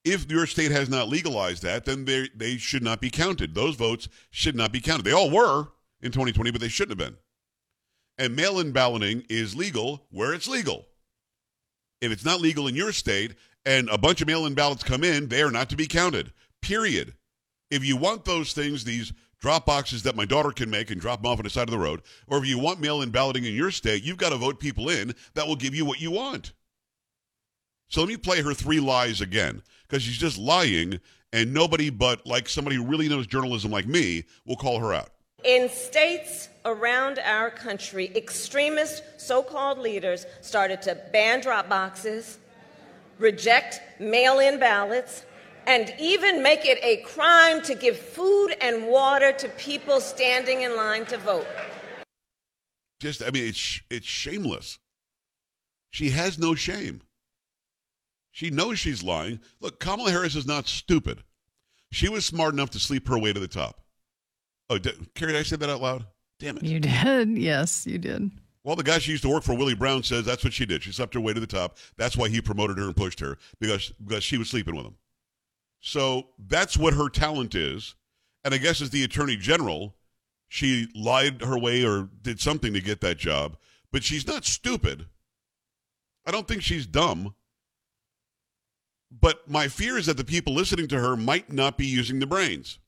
if 0.04 0.30
your 0.30 0.46
state 0.46 0.70
has 0.70 0.88
not 0.88 1.08
legalized 1.08 1.62
that, 1.62 1.84
then 1.84 2.04
they, 2.04 2.28
they 2.34 2.56
should 2.56 2.82
not 2.82 3.00
be 3.00 3.10
counted. 3.10 3.54
Those 3.54 3.76
votes 3.76 4.08
should 4.30 4.56
not 4.56 4.72
be 4.72 4.80
counted. 4.80 5.04
They 5.04 5.12
all 5.12 5.30
were 5.30 5.68
in 6.02 6.12
2020, 6.12 6.50
but 6.50 6.60
they 6.60 6.68
shouldn't 6.68 6.98
have 6.98 7.08
been. 7.08 7.18
And 8.18 8.36
mail 8.36 8.60
in 8.60 8.72
balloting 8.72 9.24
is 9.28 9.56
legal 9.56 10.06
where 10.10 10.34
it's 10.34 10.48
legal. 10.48 10.86
If 12.00 12.12
it's 12.12 12.24
not 12.24 12.40
legal 12.40 12.66
in 12.66 12.74
your 12.74 12.92
state 12.92 13.34
and 13.64 13.88
a 13.88 13.98
bunch 13.98 14.20
of 14.20 14.26
mail 14.26 14.46
in 14.46 14.54
ballots 14.54 14.82
come 14.82 15.04
in, 15.04 15.28
they 15.28 15.42
are 15.42 15.50
not 15.50 15.70
to 15.70 15.76
be 15.76 15.86
counted. 15.86 16.32
Period. 16.62 17.14
If 17.70 17.84
you 17.84 17.96
want 17.96 18.24
those 18.24 18.52
things, 18.52 18.84
these 18.84 19.12
drop 19.40 19.64
boxes 19.66 20.02
that 20.02 20.16
my 20.16 20.24
daughter 20.24 20.50
can 20.50 20.70
make 20.70 20.90
and 20.90 21.00
drop 21.00 21.22
them 21.22 21.30
off 21.30 21.38
on 21.38 21.44
the 21.44 21.50
side 21.50 21.68
of 21.68 21.70
the 21.70 21.78
road, 21.78 22.02
or 22.26 22.38
if 22.38 22.46
you 22.46 22.58
want 22.58 22.80
mail 22.80 23.02
in 23.02 23.10
balloting 23.10 23.44
in 23.44 23.54
your 23.54 23.70
state, 23.70 24.02
you've 24.02 24.18
got 24.18 24.30
to 24.30 24.36
vote 24.36 24.60
people 24.60 24.88
in 24.90 25.14
that 25.34 25.46
will 25.46 25.56
give 25.56 25.74
you 25.74 25.84
what 25.84 26.00
you 26.00 26.10
want. 26.10 26.52
So 27.88 28.00
let 28.00 28.08
me 28.08 28.16
play 28.16 28.42
her 28.42 28.54
three 28.54 28.80
lies 28.80 29.20
again, 29.20 29.62
because 29.88 30.02
she's 30.02 30.18
just 30.18 30.38
lying, 30.38 31.00
and 31.32 31.54
nobody 31.54 31.90
but 31.90 32.26
like 32.26 32.48
somebody 32.48 32.76
who 32.76 32.84
really 32.84 33.08
knows 33.08 33.26
journalism 33.26 33.70
like 33.70 33.86
me 33.86 34.24
will 34.44 34.56
call 34.56 34.78
her 34.78 34.92
out. 34.92 35.10
In 35.44 35.68
states 35.68 36.48
around 36.64 37.18
our 37.18 37.50
country, 37.50 38.12
extremist 38.14 39.02
so 39.16 39.42
called 39.42 39.78
leaders 39.78 40.26
started 40.42 40.82
to 40.82 41.00
ban 41.12 41.40
drop 41.40 41.68
boxes, 41.68 42.38
reject 43.18 43.80
mail 43.98 44.38
in 44.40 44.58
ballots, 44.58 45.24
and 45.66 45.94
even 45.98 46.42
make 46.42 46.64
it 46.64 46.78
a 46.82 46.98
crime 47.02 47.62
to 47.62 47.74
give 47.74 47.98
food 47.98 48.54
and 48.60 48.86
water 48.86 49.32
to 49.32 49.48
people 49.50 50.00
standing 50.00 50.62
in 50.62 50.76
line 50.76 51.06
to 51.06 51.16
vote. 51.18 51.46
Just, 52.98 53.22
I 53.22 53.30
mean, 53.30 53.46
it's 53.46 53.80
it's 53.88 54.06
shameless. 54.06 54.78
She 55.90 56.10
has 56.10 56.38
no 56.38 56.54
shame. 56.54 57.00
She 58.30 58.50
knows 58.50 58.78
she's 58.78 59.02
lying. 59.02 59.40
Look, 59.60 59.80
Kamala 59.80 60.10
Harris 60.10 60.36
is 60.36 60.46
not 60.46 60.68
stupid. 60.68 61.22
She 61.92 62.08
was 62.08 62.24
smart 62.24 62.52
enough 62.52 62.70
to 62.70 62.78
sleep 62.78 63.08
her 63.08 63.18
way 63.18 63.32
to 63.32 63.40
the 63.40 63.48
top. 63.48 63.80
Oh, 64.70 64.78
did, 64.78 65.12
Carrie, 65.14 65.32
did 65.32 65.40
I 65.40 65.42
say 65.42 65.56
that 65.56 65.68
out 65.68 65.82
loud? 65.82 66.06
Damn 66.38 66.56
it. 66.56 66.62
You 66.62 66.80
did. 66.80 67.28
Yes, 67.36 67.86
you 67.86 67.98
did. 67.98 68.30
Well, 68.62 68.76
the 68.76 68.82
guy 68.82 68.98
she 68.98 69.10
used 69.10 69.24
to 69.24 69.28
work 69.28 69.42
for, 69.42 69.54
Willie 69.54 69.74
Brown, 69.74 70.02
says 70.02 70.24
that's 70.24 70.44
what 70.44 70.52
she 70.52 70.64
did. 70.64 70.82
She 70.82 70.92
slept 70.92 71.14
her 71.14 71.20
way 71.20 71.32
to 71.32 71.40
the 71.40 71.46
top. 71.46 71.76
That's 71.96 72.16
why 72.16 72.28
he 72.28 72.40
promoted 72.40 72.78
her 72.78 72.84
and 72.84 72.96
pushed 72.96 73.20
her 73.20 73.36
because 73.58 73.92
because 74.04 74.22
she 74.22 74.38
was 74.38 74.48
sleeping 74.48 74.76
with 74.76 74.86
him. 74.86 74.96
So 75.80 76.28
that's 76.38 76.76
what 76.76 76.94
her 76.94 77.08
talent 77.08 77.54
is. 77.54 77.94
And 78.44 78.54
I 78.54 78.58
guess 78.58 78.80
as 78.80 78.90
the 78.90 79.02
attorney 79.02 79.36
general, 79.36 79.96
she 80.48 80.88
lied 80.94 81.42
her 81.42 81.58
way 81.58 81.84
or 81.84 82.10
did 82.22 82.40
something 82.40 82.72
to 82.74 82.80
get 82.80 83.00
that 83.00 83.18
job. 83.18 83.56
But 83.92 84.04
she's 84.04 84.26
not 84.26 84.44
stupid. 84.44 85.06
I 86.26 86.30
don't 86.30 86.46
think 86.46 86.62
she's 86.62 86.86
dumb. 86.86 87.34
But 89.10 89.50
my 89.50 89.68
fear 89.68 89.98
is 89.98 90.06
that 90.06 90.16
the 90.16 90.24
people 90.24 90.54
listening 90.54 90.86
to 90.88 91.00
her 91.00 91.16
might 91.16 91.52
not 91.52 91.76
be 91.76 91.86
using 91.86 92.20
the 92.20 92.26
brains. 92.26 92.78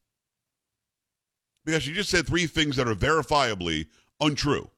Because 1.64 1.82
she 1.82 1.92
just 1.92 2.10
said 2.10 2.26
three 2.26 2.46
things 2.46 2.76
that 2.76 2.88
are 2.88 2.94
verifiably 2.94 3.86
untrue. 4.20 4.70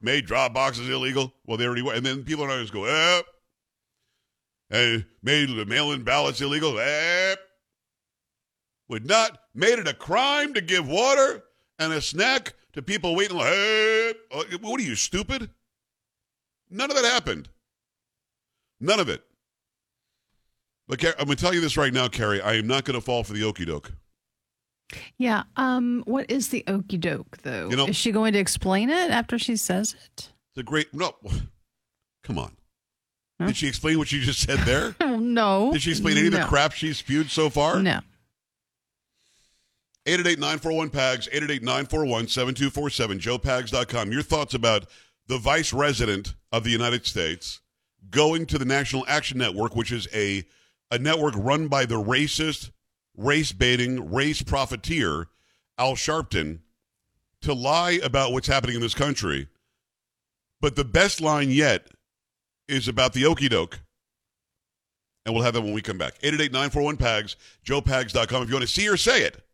Made 0.00 0.26
drop 0.26 0.54
boxes 0.54 0.88
illegal. 0.88 1.34
Well, 1.46 1.56
they 1.56 1.66
already 1.66 1.82
were. 1.82 1.94
And 1.94 2.04
then 2.04 2.24
people 2.24 2.44
are 2.44 2.60
just 2.60 2.72
go, 2.72 2.84
eh, 2.84 3.22
and 4.70 5.06
made 5.22 5.48
the 5.48 5.64
mail-in 5.64 6.04
ballots 6.04 6.40
illegal. 6.40 6.78
Eh, 6.78 7.34
would 8.88 9.06
not 9.06 9.38
made 9.54 9.78
it 9.78 9.88
a 9.88 9.94
crime 9.94 10.54
to 10.54 10.60
give 10.60 10.86
water 10.86 11.44
and 11.78 11.92
a 11.92 12.00
snack 12.00 12.54
to 12.72 12.82
people 12.82 13.16
waiting. 13.16 13.36
Like, 13.36 13.48
Eh, 13.48 14.12
what 14.60 14.80
are 14.80 14.84
you 14.84 14.94
stupid? 14.94 15.50
None 16.70 16.90
of 16.90 16.96
that 16.96 17.04
happened. 17.04 17.48
None 18.80 19.00
of 19.00 19.08
it. 19.08 19.24
But 20.86 21.04
I'm 21.04 21.26
going 21.26 21.36
to 21.36 21.36
tell 21.36 21.54
you 21.54 21.60
this 21.60 21.76
right 21.76 21.92
now, 21.92 22.08
Carrie. 22.08 22.40
I 22.40 22.54
am 22.54 22.66
not 22.66 22.84
going 22.84 22.98
to 22.98 23.04
fall 23.04 23.24
for 23.24 23.32
the 23.34 23.44
okey 23.44 23.64
doke. 23.64 23.92
Yeah. 25.18 25.42
Um. 25.56 26.02
What 26.06 26.30
is 26.30 26.48
the 26.48 26.64
okey 26.68 26.96
doke, 26.98 27.38
though? 27.42 27.68
You 27.70 27.76
know- 27.76 27.86
is 27.86 27.96
she 27.96 28.12
going 28.12 28.32
to 28.32 28.38
explain 28.38 28.90
it 28.90 29.10
after 29.10 29.38
she 29.38 29.56
says 29.56 29.94
it? 29.94 30.32
It's 30.50 30.58
a 30.58 30.62
great 30.62 30.92
no. 30.94 31.12
Come 32.24 32.38
on. 32.38 32.56
Huh? 33.40 33.46
Did 33.48 33.56
she 33.56 33.68
explain 33.68 33.98
what 33.98 34.10
you 34.10 34.20
just 34.20 34.40
said 34.40 34.58
there? 34.60 34.94
No. 35.18 35.72
Did 35.72 35.82
she 35.82 35.90
explain 35.90 36.16
any 36.18 36.26
of 36.28 36.32
the 36.32 36.44
crap 36.44 36.72
she's 36.72 36.98
spewed 36.98 37.30
so 37.30 37.48
far? 37.50 37.80
No. 37.82 38.00
888-941-PAGS, 40.06 41.28
888-941-7247, 41.28 43.18
joepags.com. 43.20 44.12
Your 44.12 44.22
thoughts 44.22 44.54
about 44.54 44.86
the 45.26 45.38
vice 45.38 45.72
resident 45.72 46.34
of 46.50 46.64
the 46.64 46.70
United 46.70 47.04
States 47.06 47.60
going 48.10 48.46
to 48.46 48.58
the 48.58 48.64
National 48.64 49.04
Action 49.06 49.38
Network, 49.38 49.76
which 49.76 49.92
is 49.92 50.08
a, 50.14 50.44
a 50.90 50.98
network 50.98 51.34
run 51.36 51.68
by 51.68 51.84
the 51.84 51.96
racist, 52.02 52.70
race-baiting, 53.18 54.10
race 54.10 54.40
profiteer, 54.40 55.26
Al 55.76 55.94
Sharpton, 55.94 56.60
to 57.42 57.52
lie 57.52 58.00
about 58.02 58.32
what's 58.32 58.46
happening 58.46 58.76
in 58.76 58.80
this 58.80 58.94
country. 58.94 59.48
But 60.60 60.76
the 60.76 60.84
best 60.84 61.20
line 61.20 61.50
yet 61.50 61.88
is 62.66 62.88
about 62.88 63.12
the 63.12 63.26
okey 63.26 63.48
doke. 63.48 63.80
And 65.26 65.34
we'll 65.34 65.44
have 65.44 65.54
that 65.54 65.60
when 65.60 65.74
we 65.74 65.82
come 65.82 65.98
back. 65.98 66.18
888-941-PAGS, 66.22 67.36
joepags.com. 67.64 68.42
If 68.42 68.48
you 68.48 68.54
want 68.54 68.66
to 68.66 68.72
see 68.72 68.86
her 68.86 68.96
say 68.96 69.22
it, 69.22 69.44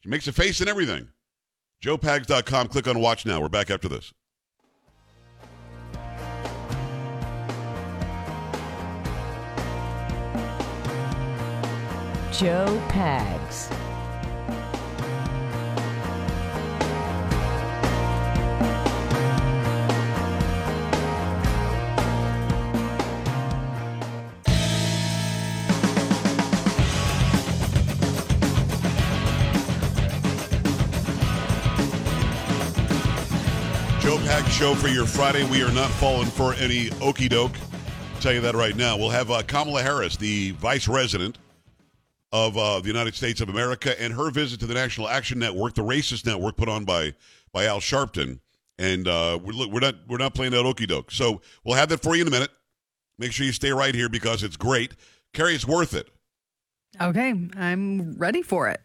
she 0.00 0.08
makes 0.08 0.26
a 0.26 0.32
face 0.32 0.60
and 0.60 0.68
everything. 0.68 1.08
JoePags.com. 1.82 2.68
Click 2.68 2.88
on 2.88 3.00
watch 3.00 3.24
now. 3.24 3.40
We're 3.40 3.48
back 3.48 3.70
after 3.70 3.88
this. 3.88 4.12
Joe 12.32 12.82
Pags. 12.88 13.68
Joe 34.00 34.18
show 34.48 34.74
for 34.74 34.88
your 34.88 35.04
Friday. 35.04 35.44
We 35.50 35.62
are 35.62 35.70
not 35.70 35.90
falling 35.90 36.28
for 36.28 36.54
any 36.54 36.90
okey 37.02 37.28
doke. 37.28 37.52
Tell 38.20 38.32
you 38.32 38.40
that 38.40 38.54
right 38.54 38.74
now. 38.74 38.96
We'll 38.96 39.10
have 39.10 39.30
uh, 39.30 39.42
Kamala 39.42 39.82
Harris, 39.82 40.16
the 40.16 40.52
vice 40.52 40.88
resident 40.88 41.36
of 42.32 42.56
uh, 42.56 42.80
the 42.80 42.88
United 42.88 43.14
States 43.14 43.40
of 43.40 43.48
America, 43.48 44.00
and 44.00 44.12
her 44.14 44.30
visit 44.30 44.60
to 44.60 44.66
the 44.66 44.74
National 44.74 45.08
Action 45.08 45.38
Network, 45.38 45.74
the 45.74 45.82
racist 45.82 46.24
network 46.26 46.56
put 46.56 46.68
on 46.68 46.84
by 46.84 47.14
by 47.52 47.66
Al 47.66 47.80
Sharpton. 47.80 48.40
And 48.78 49.06
uh, 49.06 49.38
we're, 49.42 49.68
we're 49.68 49.80
not 49.80 49.96
we're 50.08 50.18
not 50.18 50.34
playing 50.34 50.52
that 50.52 50.64
okey 50.64 50.86
doke. 50.86 51.10
So 51.10 51.42
we'll 51.64 51.76
have 51.76 51.90
that 51.90 52.02
for 52.02 52.16
you 52.16 52.22
in 52.22 52.28
a 52.28 52.30
minute. 52.30 52.50
Make 53.18 53.32
sure 53.32 53.44
you 53.46 53.52
stay 53.52 53.70
right 53.70 53.94
here 53.94 54.08
because 54.08 54.42
it's 54.42 54.56
great. 54.56 54.92
Carrie, 55.32 55.54
it's 55.54 55.66
worth 55.66 55.94
it. 55.94 56.08
Okay, 57.00 57.34
I'm 57.56 58.14
ready 58.14 58.42
for 58.42 58.68
it. 58.68 58.80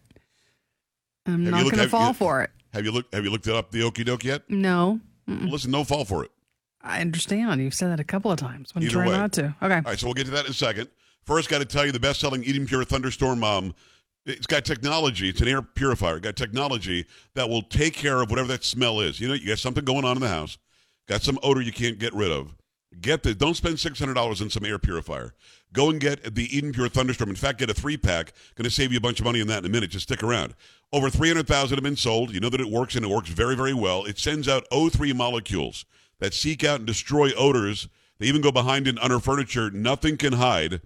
I'm 1.26 1.44
Have 1.46 1.54
not 1.54 1.64
going 1.64 1.78
to 1.78 1.90
fall 1.90 2.10
you- 2.10 2.14
for 2.14 2.42
it. 2.44 2.52
Have 2.74 2.86
you 2.86 2.92
looked 2.92 3.14
Have 3.14 3.24
you 3.24 3.32
looked 3.32 3.48
it 3.48 3.56
up 3.56 3.72
the 3.72 3.82
okey 3.84 4.04
doke 4.04 4.24
yet? 4.24 4.44
No, 4.50 5.00
Listen, 5.28 5.72
don't 5.72 5.88
fall 5.88 6.06
for 6.06 6.24
it. 6.24 6.32
I 6.82 7.02
understand. 7.02 7.60
You've 7.62 7.74
said 7.74 7.90
that 7.92 8.00
a 8.00 8.04
couple 8.04 8.32
of 8.32 8.38
times. 8.38 8.72
I'm 8.76 8.88
trying 8.88 9.10
way. 9.10 9.18
not 9.18 9.34
to. 9.34 9.56
Okay. 9.62 9.76
All 9.76 9.82
right, 9.82 10.00
so 10.00 10.08
we'll 10.08 10.14
get 10.14 10.26
to 10.26 10.32
that 10.32 10.46
in 10.46 10.52
a 10.52 10.54
second. 10.54 10.90
First, 11.28 11.50
got 11.50 11.60
to 11.60 11.66
tell 11.66 11.86
you 11.86 11.92
the 11.92 12.00
best-selling 12.00 12.46
Eden 12.46 12.66
Pure 12.66 12.86
Thunderstorm. 12.86 13.44
Um, 13.44 13.76
it's 14.26 14.48
got 14.48 14.64
technology. 14.64 15.28
It's 15.28 15.42
an 15.42 15.50
air 15.50 15.62
purifier. 15.62 16.16
It's 16.16 16.24
got 16.24 16.38
technology 16.38 17.06
that 17.36 17.50
will 17.50 17.64
take 17.64 17.96
care 17.96 18.22
of 18.22 18.30
whatever 18.30 18.48
that 18.48 18.64
smell 18.64 19.02
is. 19.02 19.20
You 19.20 19.28
know, 19.28 19.34
you 19.34 19.50
got 19.50 19.60
something 19.60 19.84
going 19.84 20.06
on 20.06 20.16
in 20.16 20.22
the 20.22 20.30
house, 20.30 20.58
got 21.06 21.22
some 21.22 21.38
odor 21.44 21.60
you 21.60 21.74
can't 21.74 22.00
get 22.00 22.14
rid 22.14 22.32
of. 22.32 22.56
Get 23.02 23.24
the 23.24 23.36
don't 23.36 23.56
spend 23.56 23.78
six 23.78 24.00
hundred 24.00 24.14
dollars 24.14 24.42
on 24.42 24.50
some 24.50 24.64
air 24.66 24.80
purifier. 24.80 25.34
Go 25.74 25.90
and 25.90 26.00
get 26.00 26.34
the 26.34 26.56
Eden 26.56 26.72
Pure 26.72 26.90
Thunderstorm. 26.90 27.30
In 27.30 27.36
fact, 27.36 27.60
get 27.60 27.70
a 27.70 27.74
three 27.74 27.98
pack. 27.98 28.32
Going 28.56 28.64
to 28.64 28.72
save 28.72 28.94
you 28.94 28.98
a 28.98 29.02
bunch 29.02 29.20
of 29.20 29.26
money 29.26 29.42
on 29.42 29.48
that 29.48 29.60
in 29.60 29.66
a 29.66 29.70
minute. 29.70 29.90
Just 29.90 30.08
stick 30.08 30.24
around. 30.24 30.56
Over 30.94 31.10
three 31.10 31.28
hundred 31.28 31.48
thousand 31.48 31.76
have 31.78 31.84
been 31.84 31.98
sold. 31.98 32.34
You 32.34 32.40
know 32.40 32.50
that 32.50 32.62
it 32.62 32.72
works 32.72 32.96
and 32.96 33.04
it 33.04 33.10
works 33.10 33.28
very 33.28 33.56
very 33.56 33.74
well. 33.74 34.06
It 34.06 34.18
sends 34.18 34.48
out 34.48 34.64
O3 34.72 35.14
molecules 35.14 35.86
that 36.20 36.34
seek 36.34 36.64
out 36.64 36.80
and 36.80 36.88
destroy 36.88 37.34
odors. 37.34 37.90
They 38.18 38.28
even 38.28 38.42
go 38.42 38.52
behind 38.52 38.88
and 38.88 38.98
under 39.00 39.20
furniture. 39.20 39.70
Nothing 39.70 40.16
can 40.16 40.34
hide 40.34 40.82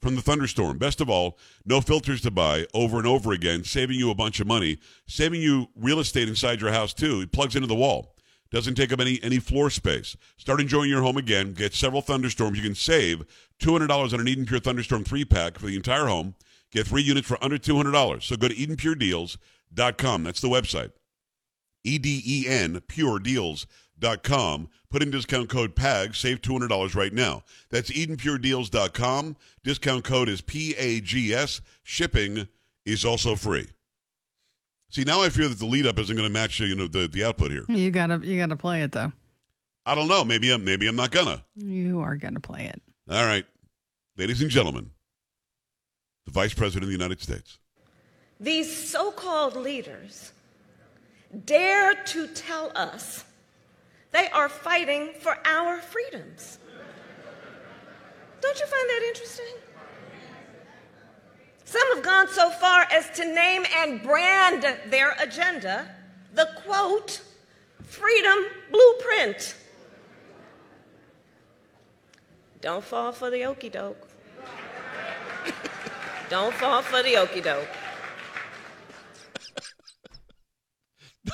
from 0.00 0.16
the 0.16 0.22
thunderstorm. 0.22 0.78
Best 0.78 1.00
of 1.00 1.08
all, 1.08 1.38
no 1.64 1.80
filters 1.80 2.20
to 2.22 2.30
buy 2.30 2.66
over 2.74 2.98
and 2.98 3.06
over 3.06 3.32
again, 3.32 3.64
saving 3.64 3.98
you 3.98 4.10
a 4.10 4.14
bunch 4.14 4.40
of 4.40 4.46
money, 4.46 4.78
saving 5.06 5.40
you 5.40 5.68
real 5.76 6.00
estate 6.00 6.28
inside 6.28 6.60
your 6.60 6.72
house 6.72 6.92
too. 6.92 7.20
It 7.20 7.32
plugs 7.32 7.56
into 7.56 7.68
the 7.68 7.74
wall. 7.74 8.14
Doesn't 8.50 8.76
take 8.76 8.92
up 8.92 9.00
any 9.00 9.18
any 9.22 9.40
floor 9.40 9.68
space. 9.68 10.16
Start 10.36 10.60
enjoying 10.60 10.88
your 10.88 11.02
home 11.02 11.16
again. 11.16 11.54
Get 11.54 11.74
several 11.74 12.02
thunderstorms. 12.02 12.56
You 12.56 12.62
can 12.62 12.76
save 12.76 13.24
$200 13.60 14.12
on 14.12 14.20
an 14.20 14.28
Eden 14.28 14.46
Pure 14.46 14.60
Thunderstorm 14.60 15.02
3-pack 15.02 15.58
for 15.58 15.66
the 15.66 15.74
entire 15.74 16.06
home. 16.06 16.36
Get 16.70 16.86
three 16.86 17.02
units 17.02 17.26
for 17.26 17.42
under 17.42 17.58
$200. 17.58 18.22
So 18.22 18.36
go 18.36 18.48
to 18.48 18.54
EdenPureDeals.com. 18.54 20.22
That's 20.22 20.40
the 20.40 20.48
website. 20.48 20.92
E-D-E-N 21.84 22.80
puredeals.com. 24.00 24.68
Put 24.90 25.02
in 25.02 25.10
discount 25.10 25.48
code 25.48 25.74
PAG. 25.74 26.14
Save 26.14 26.40
$200 26.40 26.94
right 26.94 27.12
now. 27.12 27.42
That's 27.70 27.90
EdenPureDeals.com. 27.90 29.36
Discount 29.62 30.04
code 30.04 30.28
is 30.28 30.40
P-A-G-S. 30.40 31.60
Shipping 31.82 32.48
is 32.84 33.04
also 33.04 33.34
free. 33.34 33.66
See, 34.90 35.02
now 35.02 35.22
I 35.22 35.28
fear 35.28 35.48
that 35.48 35.58
the 35.58 35.66
lead 35.66 35.86
up 35.86 35.98
isn't 35.98 36.14
going 36.14 36.28
to 36.28 36.32
match 36.32 36.60
you 36.60 36.76
know 36.76 36.86
the, 36.86 37.08
the 37.08 37.24
output 37.24 37.50
here. 37.50 37.64
You 37.68 37.90
gotta 37.90 38.20
you 38.24 38.38
gotta 38.38 38.54
play 38.54 38.82
it 38.82 38.92
though. 38.92 39.12
I 39.84 39.96
don't 39.96 40.06
know. 40.06 40.24
Maybe 40.24 40.52
I'm 40.52 40.64
maybe 40.64 40.86
I'm 40.86 40.94
not 40.94 41.10
gonna. 41.10 41.44
You 41.56 42.00
are 42.00 42.16
gonna 42.16 42.38
play 42.38 42.66
it. 42.66 42.80
All 43.10 43.24
right. 43.24 43.44
Ladies 44.16 44.40
and 44.40 44.50
gentlemen, 44.50 44.90
the 46.26 46.30
Vice 46.30 46.54
President 46.54 46.84
of 46.84 46.88
the 46.88 46.92
United 46.92 47.20
States. 47.20 47.58
These 48.38 48.88
so 48.88 49.10
called 49.10 49.56
leaders 49.56 50.32
dare 51.44 51.94
to 51.94 52.28
tell 52.28 52.70
us 52.76 53.24
they 54.14 54.30
are 54.30 54.48
fighting 54.48 55.10
for 55.18 55.36
our 55.44 55.80
freedoms. 55.80 56.58
Don't 58.40 58.60
you 58.60 58.66
find 58.66 58.88
that 58.88 59.02
interesting? 59.08 59.54
Some 61.64 61.96
have 61.96 62.04
gone 62.04 62.28
so 62.28 62.48
far 62.50 62.86
as 62.92 63.10
to 63.16 63.24
name 63.24 63.66
and 63.76 64.00
brand 64.02 64.64
their 64.88 65.16
agenda 65.18 65.90
the 66.32 66.48
quote, 66.64 67.22
freedom 67.82 68.38
blueprint. 68.70 69.56
Don't 72.60 72.84
fall 72.84 73.10
for 73.10 73.30
the 73.30 73.44
okey 73.44 73.68
doke. 73.68 74.08
Don't 76.30 76.54
fall 76.54 76.82
for 76.82 77.02
the 77.02 77.16
okey 77.16 77.40
doke. 77.40 77.68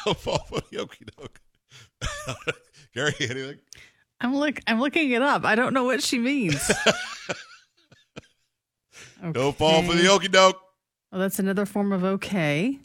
Don't 0.05 0.19
fall 0.19 0.47
for 0.49 0.63
the 0.71 0.79
okey 0.79 1.05
doke. 1.19 1.41
Gary, 2.95 3.15
anything? 3.21 3.59
I'm 4.21 4.35
look 4.35 4.61
I'm 4.67 4.81
looking 4.81 5.11
it 5.13 5.23
up. 5.23 5.45
I 5.45 5.55
don't 5.55 5.73
know 5.75 5.85
what 5.85 6.03
she 6.03 6.19
means. 6.19 6.71
Don't 9.33 9.57
fall 9.57 9.83
for 9.83 9.93
the 9.95 10.01
Okay. 10.01 10.09
okey 10.09 10.29
doke. 10.29 10.61
Oh, 11.13 11.19
that's 11.19 11.39
another 11.39 11.67
form 11.67 11.93
of 11.93 12.05
okay. 12.05 12.79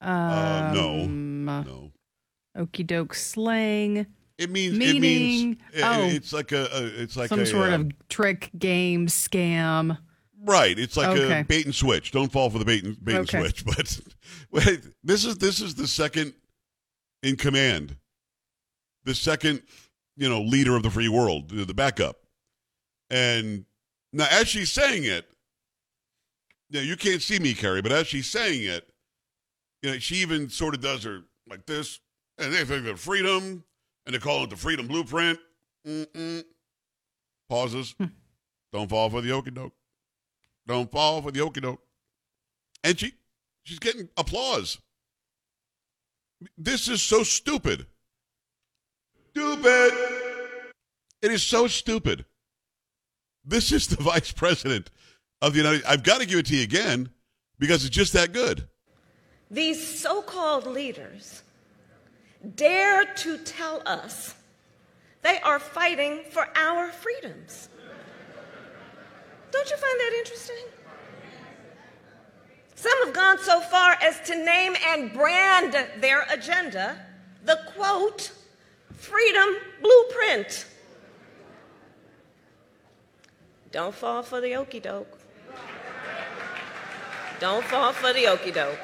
Um, 0.00 0.10
Uh, 0.10 0.72
no. 0.74 1.06
No. 1.06 1.92
Okey 2.56 2.84
doke 2.84 3.14
slang. 3.14 4.06
It 4.38 4.50
means 4.50 4.74
it 4.74 4.78
Meaning- 4.78 5.00
means 5.00 5.56
it- 5.72 5.82
oh. 5.82 6.04
it's 6.04 6.32
like 6.32 6.52
a, 6.52 6.68
a 6.72 7.02
it's 7.02 7.16
like 7.16 7.28
some 7.28 7.40
a 7.40 7.46
sort 7.46 7.70
uh, 7.72 7.76
of 7.76 8.08
trick, 8.08 8.50
game, 8.58 9.06
scam. 9.06 9.98
right. 10.44 10.78
It's 10.78 10.96
like 10.96 11.08
Okay. 11.18 11.40
a 11.40 11.44
bait 11.44 11.64
and 11.64 11.74
switch. 11.74 12.12
Don't 12.12 12.30
fall 12.30 12.48
for 12.50 12.58
the 12.58 12.64
bait 12.64 12.84
and 12.84 13.02
bait 13.04 13.16
Okay. 13.16 13.38
and 13.44 13.56
switch. 13.56 13.64
But 14.52 14.66
wait, 14.66 14.82
this 15.02 15.24
is 15.24 15.38
this 15.38 15.60
is 15.60 15.74
the 15.74 15.86
second 15.88 16.34
in 17.22 17.36
command, 17.36 17.96
the 19.04 19.14
second 19.14 19.62
you 20.16 20.28
know 20.28 20.42
leader 20.42 20.76
of 20.76 20.82
the 20.82 20.90
free 20.90 21.08
world, 21.08 21.50
the 21.50 21.74
backup, 21.74 22.16
and 23.10 23.64
now 24.12 24.26
as 24.30 24.48
she's 24.48 24.72
saying 24.72 25.04
it, 25.04 25.26
yeah, 26.70 26.80
you 26.80 26.96
can't 26.96 27.22
see 27.22 27.38
me, 27.38 27.54
Carrie, 27.54 27.82
but 27.82 27.92
as 27.92 28.06
she's 28.06 28.28
saying 28.28 28.64
it, 28.64 28.90
you 29.82 29.90
know, 29.90 29.98
she 29.98 30.16
even 30.16 30.48
sort 30.48 30.74
of 30.74 30.80
does 30.80 31.04
her 31.04 31.20
like 31.48 31.66
this, 31.66 32.00
and 32.38 32.52
they 32.52 32.64
think 32.64 32.86
of 32.86 33.00
freedom, 33.00 33.64
and 34.06 34.14
they 34.14 34.18
call 34.18 34.44
it 34.44 34.50
the 34.50 34.56
freedom 34.56 34.86
blueprint. 34.86 35.38
Mm-mm. 35.86 36.44
Pauses. 37.48 37.94
Hmm. 37.98 38.06
Don't 38.72 38.88
fall 38.88 39.10
for 39.10 39.20
the 39.20 39.32
okey 39.32 39.50
doke. 39.50 39.74
Don't 40.66 40.90
fall 40.90 41.20
for 41.20 41.30
the 41.30 41.40
okey 41.40 41.60
doke. 41.60 41.82
And 42.82 42.98
she, 42.98 43.12
she's 43.64 43.78
getting 43.78 44.08
applause. 44.16 44.78
This 46.56 46.88
is 46.88 47.02
so 47.02 47.22
stupid. 47.22 47.86
Stupid. 49.34 49.92
It 51.22 51.30
is 51.30 51.42
so 51.42 51.66
stupid. 51.66 52.26
This 53.44 53.72
is 53.72 53.86
the 53.86 53.96
vice 54.02 54.30
president 54.30 54.90
of 55.40 55.52
the 55.52 55.58
United. 55.58 55.84
I've 55.84 56.02
got 56.02 56.20
to 56.20 56.26
give 56.26 56.38
it 56.38 56.46
to 56.46 56.56
you 56.56 56.62
again 56.62 57.10
because 57.58 57.84
it's 57.84 57.94
just 57.94 58.12
that 58.12 58.32
good. 58.32 58.68
These 59.50 60.00
so 60.00 60.22
called 60.22 60.66
leaders 60.66 61.42
dare 62.56 63.04
to 63.04 63.38
tell 63.38 63.82
us 63.86 64.34
they 65.22 65.38
are 65.40 65.58
fighting 65.58 66.20
for 66.30 66.46
our 66.56 66.90
freedoms. 66.90 67.68
Don't 69.50 69.70
you 69.70 69.76
find 69.76 70.00
that 70.00 70.12
interesting? 70.18 70.64
Some 72.74 73.04
have 73.04 73.14
gone 73.14 73.38
so 73.38 73.60
far 73.60 73.96
as 74.02 74.20
to 74.26 74.44
name 74.44 74.74
and 74.88 75.12
brand 75.12 75.72
their 76.00 76.26
agenda 76.30 76.98
the 77.44 77.58
quote, 77.74 78.32
freedom 79.02 79.56
blueprint. 79.82 80.66
Don't 83.72 83.94
fall 83.94 84.22
for 84.22 84.40
the 84.40 84.54
okey 84.56 84.80
doke. 84.80 85.18
Don't 87.40 87.64
fall 87.64 87.92
for 87.92 88.12
the 88.12 88.28
okey 88.28 88.52
doke. 88.52 88.78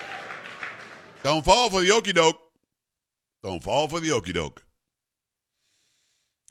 Don't 1.23 1.45
fall 1.45 1.71
for 1.71 1.81
the 1.81 1.93
okey 1.93 2.13
doke. 2.13 2.41
Don't 3.45 3.63
fall 3.63 3.87
for 3.87 4.01
the 4.01 4.11
okey 4.13 4.33
doke. 4.33 4.65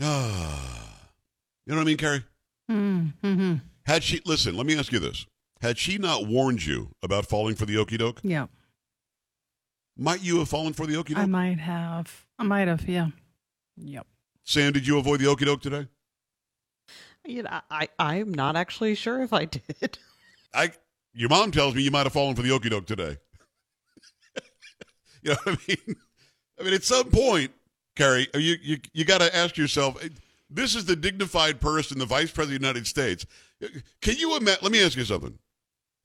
Ah, 0.02 1.10
you 1.66 1.74
know 1.74 1.80
what 1.80 1.82
I 1.82 1.86
mean, 1.86 1.98
Carrie? 1.98 2.24
Mm-hmm. 2.72 3.56
Had 3.86 4.04
she 4.04 4.22
listen? 4.26 4.56
Let 4.56 4.66
me 4.66 4.78
ask 4.78 4.92
you 4.92 5.00
this: 5.00 5.26
Had 5.62 5.78
she 5.78 5.98
not 5.98 6.28
warned 6.28 6.66
you 6.66 6.92
about 7.04 7.26
falling 7.26 7.56
for 7.56 7.66
the 7.66 7.78
okey 7.78 7.98
doke, 7.98 8.22
Yeah, 8.24 8.48
might 9.98 10.22
you 10.22 10.40
have 10.40 10.48
fallen 10.50 10.74
for 10.74 10.86
the 10.86 10.96
okey 10.98 11.16
doke? 11.16 11.24
I 11.24 11.26
might 11.26 11.60
have. 11.60 12.26
I 12.40 12.44
might 12.44 12.68
have. 12.68 12.88
Yeah. 12.88 13.08
Yep. 13.78 14.08
Sam, 14.44 14.74
did 14.74 14.88
you 14.88 14.98
avoid 14.98 15.20
the 15.20 15.28
okey 15.28 15.46
doke 15.46 15.62
today? 15.62 15.88
You 17.26 17.44
know, 17.44 17.62
I 17.70 17.90
I'm 18.00 18.34
not 18.34 18.56
actually 18.56 18.96
sure 18.96 19.22
if 19.22 19.34
I 19.34 19.46
did. 19.46 20.00
I, 20.54 20.72
your 21.14 21.30
mom 21.30 21.52
tells 21.52 21.76
me 21.76 21.82
you 21.82 21.92
might 21.92 22.06
have 22.06 22.14
fallen 22.14 22.36
for 22.36 22.42
the 22.42 22.52
okey 22.52 22.70
doke 22.70 22.86
today. 22.86 23.18
you 25.22 25.32
know 25.32 25.38
what 25.44 25.60
I 25.60 25.60
mean? 25.68 25.96
I 26.60 26.64
mean, 26.64 26.74
at 26.74 26.84
some 26.84 27.10
point, 27.10 27.52
Carrie, 27.96 28.28
uh, 28.34 28.38
you 28.38 28.56
you 28.62 28.78
you 28.94 29.06
got 29.06 29.20
to 29.20 29.36
ask 29.36 29.58
yourself. 29.58 30.04
Uh, 30.04 30.10
this 30.50 30.76
is 30.76 30.86
the 30.86 30.96
dignified 30.96 31.60
person, 31.60 32.00
the 32.00 32.06
vice 32.06 32.32
president 32.32 32.56
of 32.56 32.62
the 32.62 32.68
United 32.68 32.88
States. 32.88 33.26
Uh, 33.62 33.68
can 34.02 34.16
you 34.16 34.38
imagine? 34.38 34.60
Let 34.64 34.72
me 34.72 34.84
ask 34.84 34.96
you 34.96 35.04
something. 35.04 35.38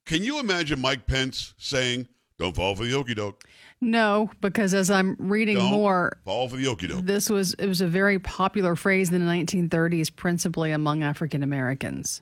Can 0.05 0.23
you 0.23 0.39
imagine 0.39 0.81
Mike 0.81 1.07
Pence 1.07 1.53
saying, 1.57 2.09
"Don't 2.37 2.55
fall 2.55 2.75
for 2.75 2.83
the 2.83 2.93
okey 2.95 3.13
doke. 3.13 3.43
No, 3.83 4.31
because 4.41 4.73
as 4.73 4.89
I'm 4.89 5.15
reading 5.19 5.57
Don't 5.57 5.71
more, 5.71 6.17
fall 6.25 6.47
for 6.49 6.55
the 6.57 6.67
okey 6.67 6.87
doke." 6.87 7.05
this 7.05 7.29
was 7.29 7.53
it 7.55 7.67
was 7.67 7.81
a 7.81 7.87
very 7.87 8.17
popular 8.19 8.75
phrase 8.75 9.11
in 9.11 9.25
the 9.25 9.31
1930s, 9.31 10.15
principally 10.15 10.71
among 10.71 11.03
African 11.03 11.43
Americans. 11.43 12.21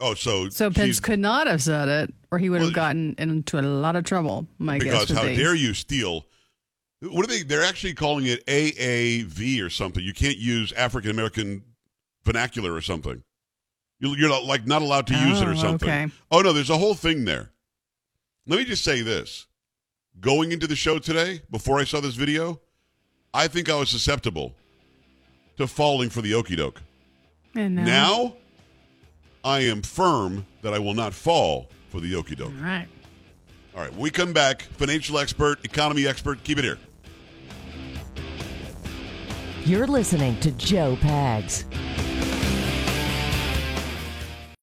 Oh, 0.00 0.14
so 0.14 0.48
So 0.48 0.70
Pence 0.70 0.98
could 1.00 1.20
not 1.20 1.46
have 1.46 1.62
said 1.62 1.88
it, 1.88 2.14
or 2.30 2.38
he 2.38 2.50
would 2.50 2.60
have 2.60 2.72
gotten 2.74 3.14
into 3.18 3.58
a 3.58 3.62
lot 3.62 3.94
of 3.96 4.04
trouble. 4.04 4.46
My 4.58 4.78
guess 4.78 4.84
because 4.90 5.08
would 5.10 5.18
how 5.18 5.24
be. 5.26 5.36
dare 5.36 5.54
you 5.54 5.74
steal? 5.74 6.26
What 7.00 7.24
are 7.24 7.28
they? 7.28 7.42
They're 7.42 7.62
actually 7.64 7.94
calling 7.94 8.26
it 8.26 8.44
AAV 8.46 9.62
or 9.62 9.70
something. 9.70 10.02
You 10.04 10.12
can't 10.12 10.38
use 10.38 10.72
African 10.72 11.10
American 11.10 11.62
vernacular 12.24 12.72
or 12.72 12.80
something. 12.80 13.22
You- 14.00 14.16
You're 14.16 14.28
not, 14.28 14.44
like 14.44 14.66
not 14.66 14.82
allowed 14.82 15.06
to 15.08 15.14
use 15.14 15.40
it 15.40 15.46
or 15.48 15.52
Oh, 15.52 15.56
something. 15.56 15.88
okay. 15.88 16.12
Oh 16.30 16.40
no, 16.42 16.52
there's 16.52 16.70
a 16.70 16.78
whole 16.78 16.94
thing 16.94 17.24
there. 17.24 17.50
Let 18.46 18.58
me 18.58 18.64
just 18.64 18.82
say 18.84 19.02
this: 19.02 19.46
going 20.20 20.52
into 20.52 20.66
the 20.66 20.76
show 20.76 20.98
today, 20.98 21.42
before 21.50 21.78
I 21.78 21.84
saw 21.84 22.00
this 22.00 22.14
video, 22.14 22.60
I 23.34 23.48
think 23.48 23.68
I 23.70 23.74
was 23.76 23.88
susceptible 23.90 24.54
to 25.56 25.66
falling 25.66 26.10
for 26.10 26.20
the 26.22 26.34
okey 26.34 26.56
doke. 26.56 26.80
And 27.54 27.74
now, 27.76 27.84
Now, 27.84 28.36
I 29.44 29.60
am 29.60 29.82
firm 29.82 30.46
that 30.62 30.72
I 30.72 30.78
will 30.78 30.94
not 30.94 31.12
fall 31.12 31.68
for 31.88 32.00
the 32.00 32.14
okey 32.16 32.34
doke. 32.34 32.52
all 32.58 32.64
right. 32.64 32.88
All 33.74 33.80
right, 33.80 33.90
when 33.92 34.00
we 34.00 34.10
come 34.10 34.32
back, 34.34 34.62
financial 34.62 35.18
expert, 35.18 35.64
economy 35.64 36.06
expert, 36.06 36.44
keep 36.44 36.58
it 36.58 36.64
here. 36.64 36.78
You're 39.64 39.86
listening 39.86 40.38
to 40.40 40.50
Joe 40.52 40.96
Pags. 41.00 41.64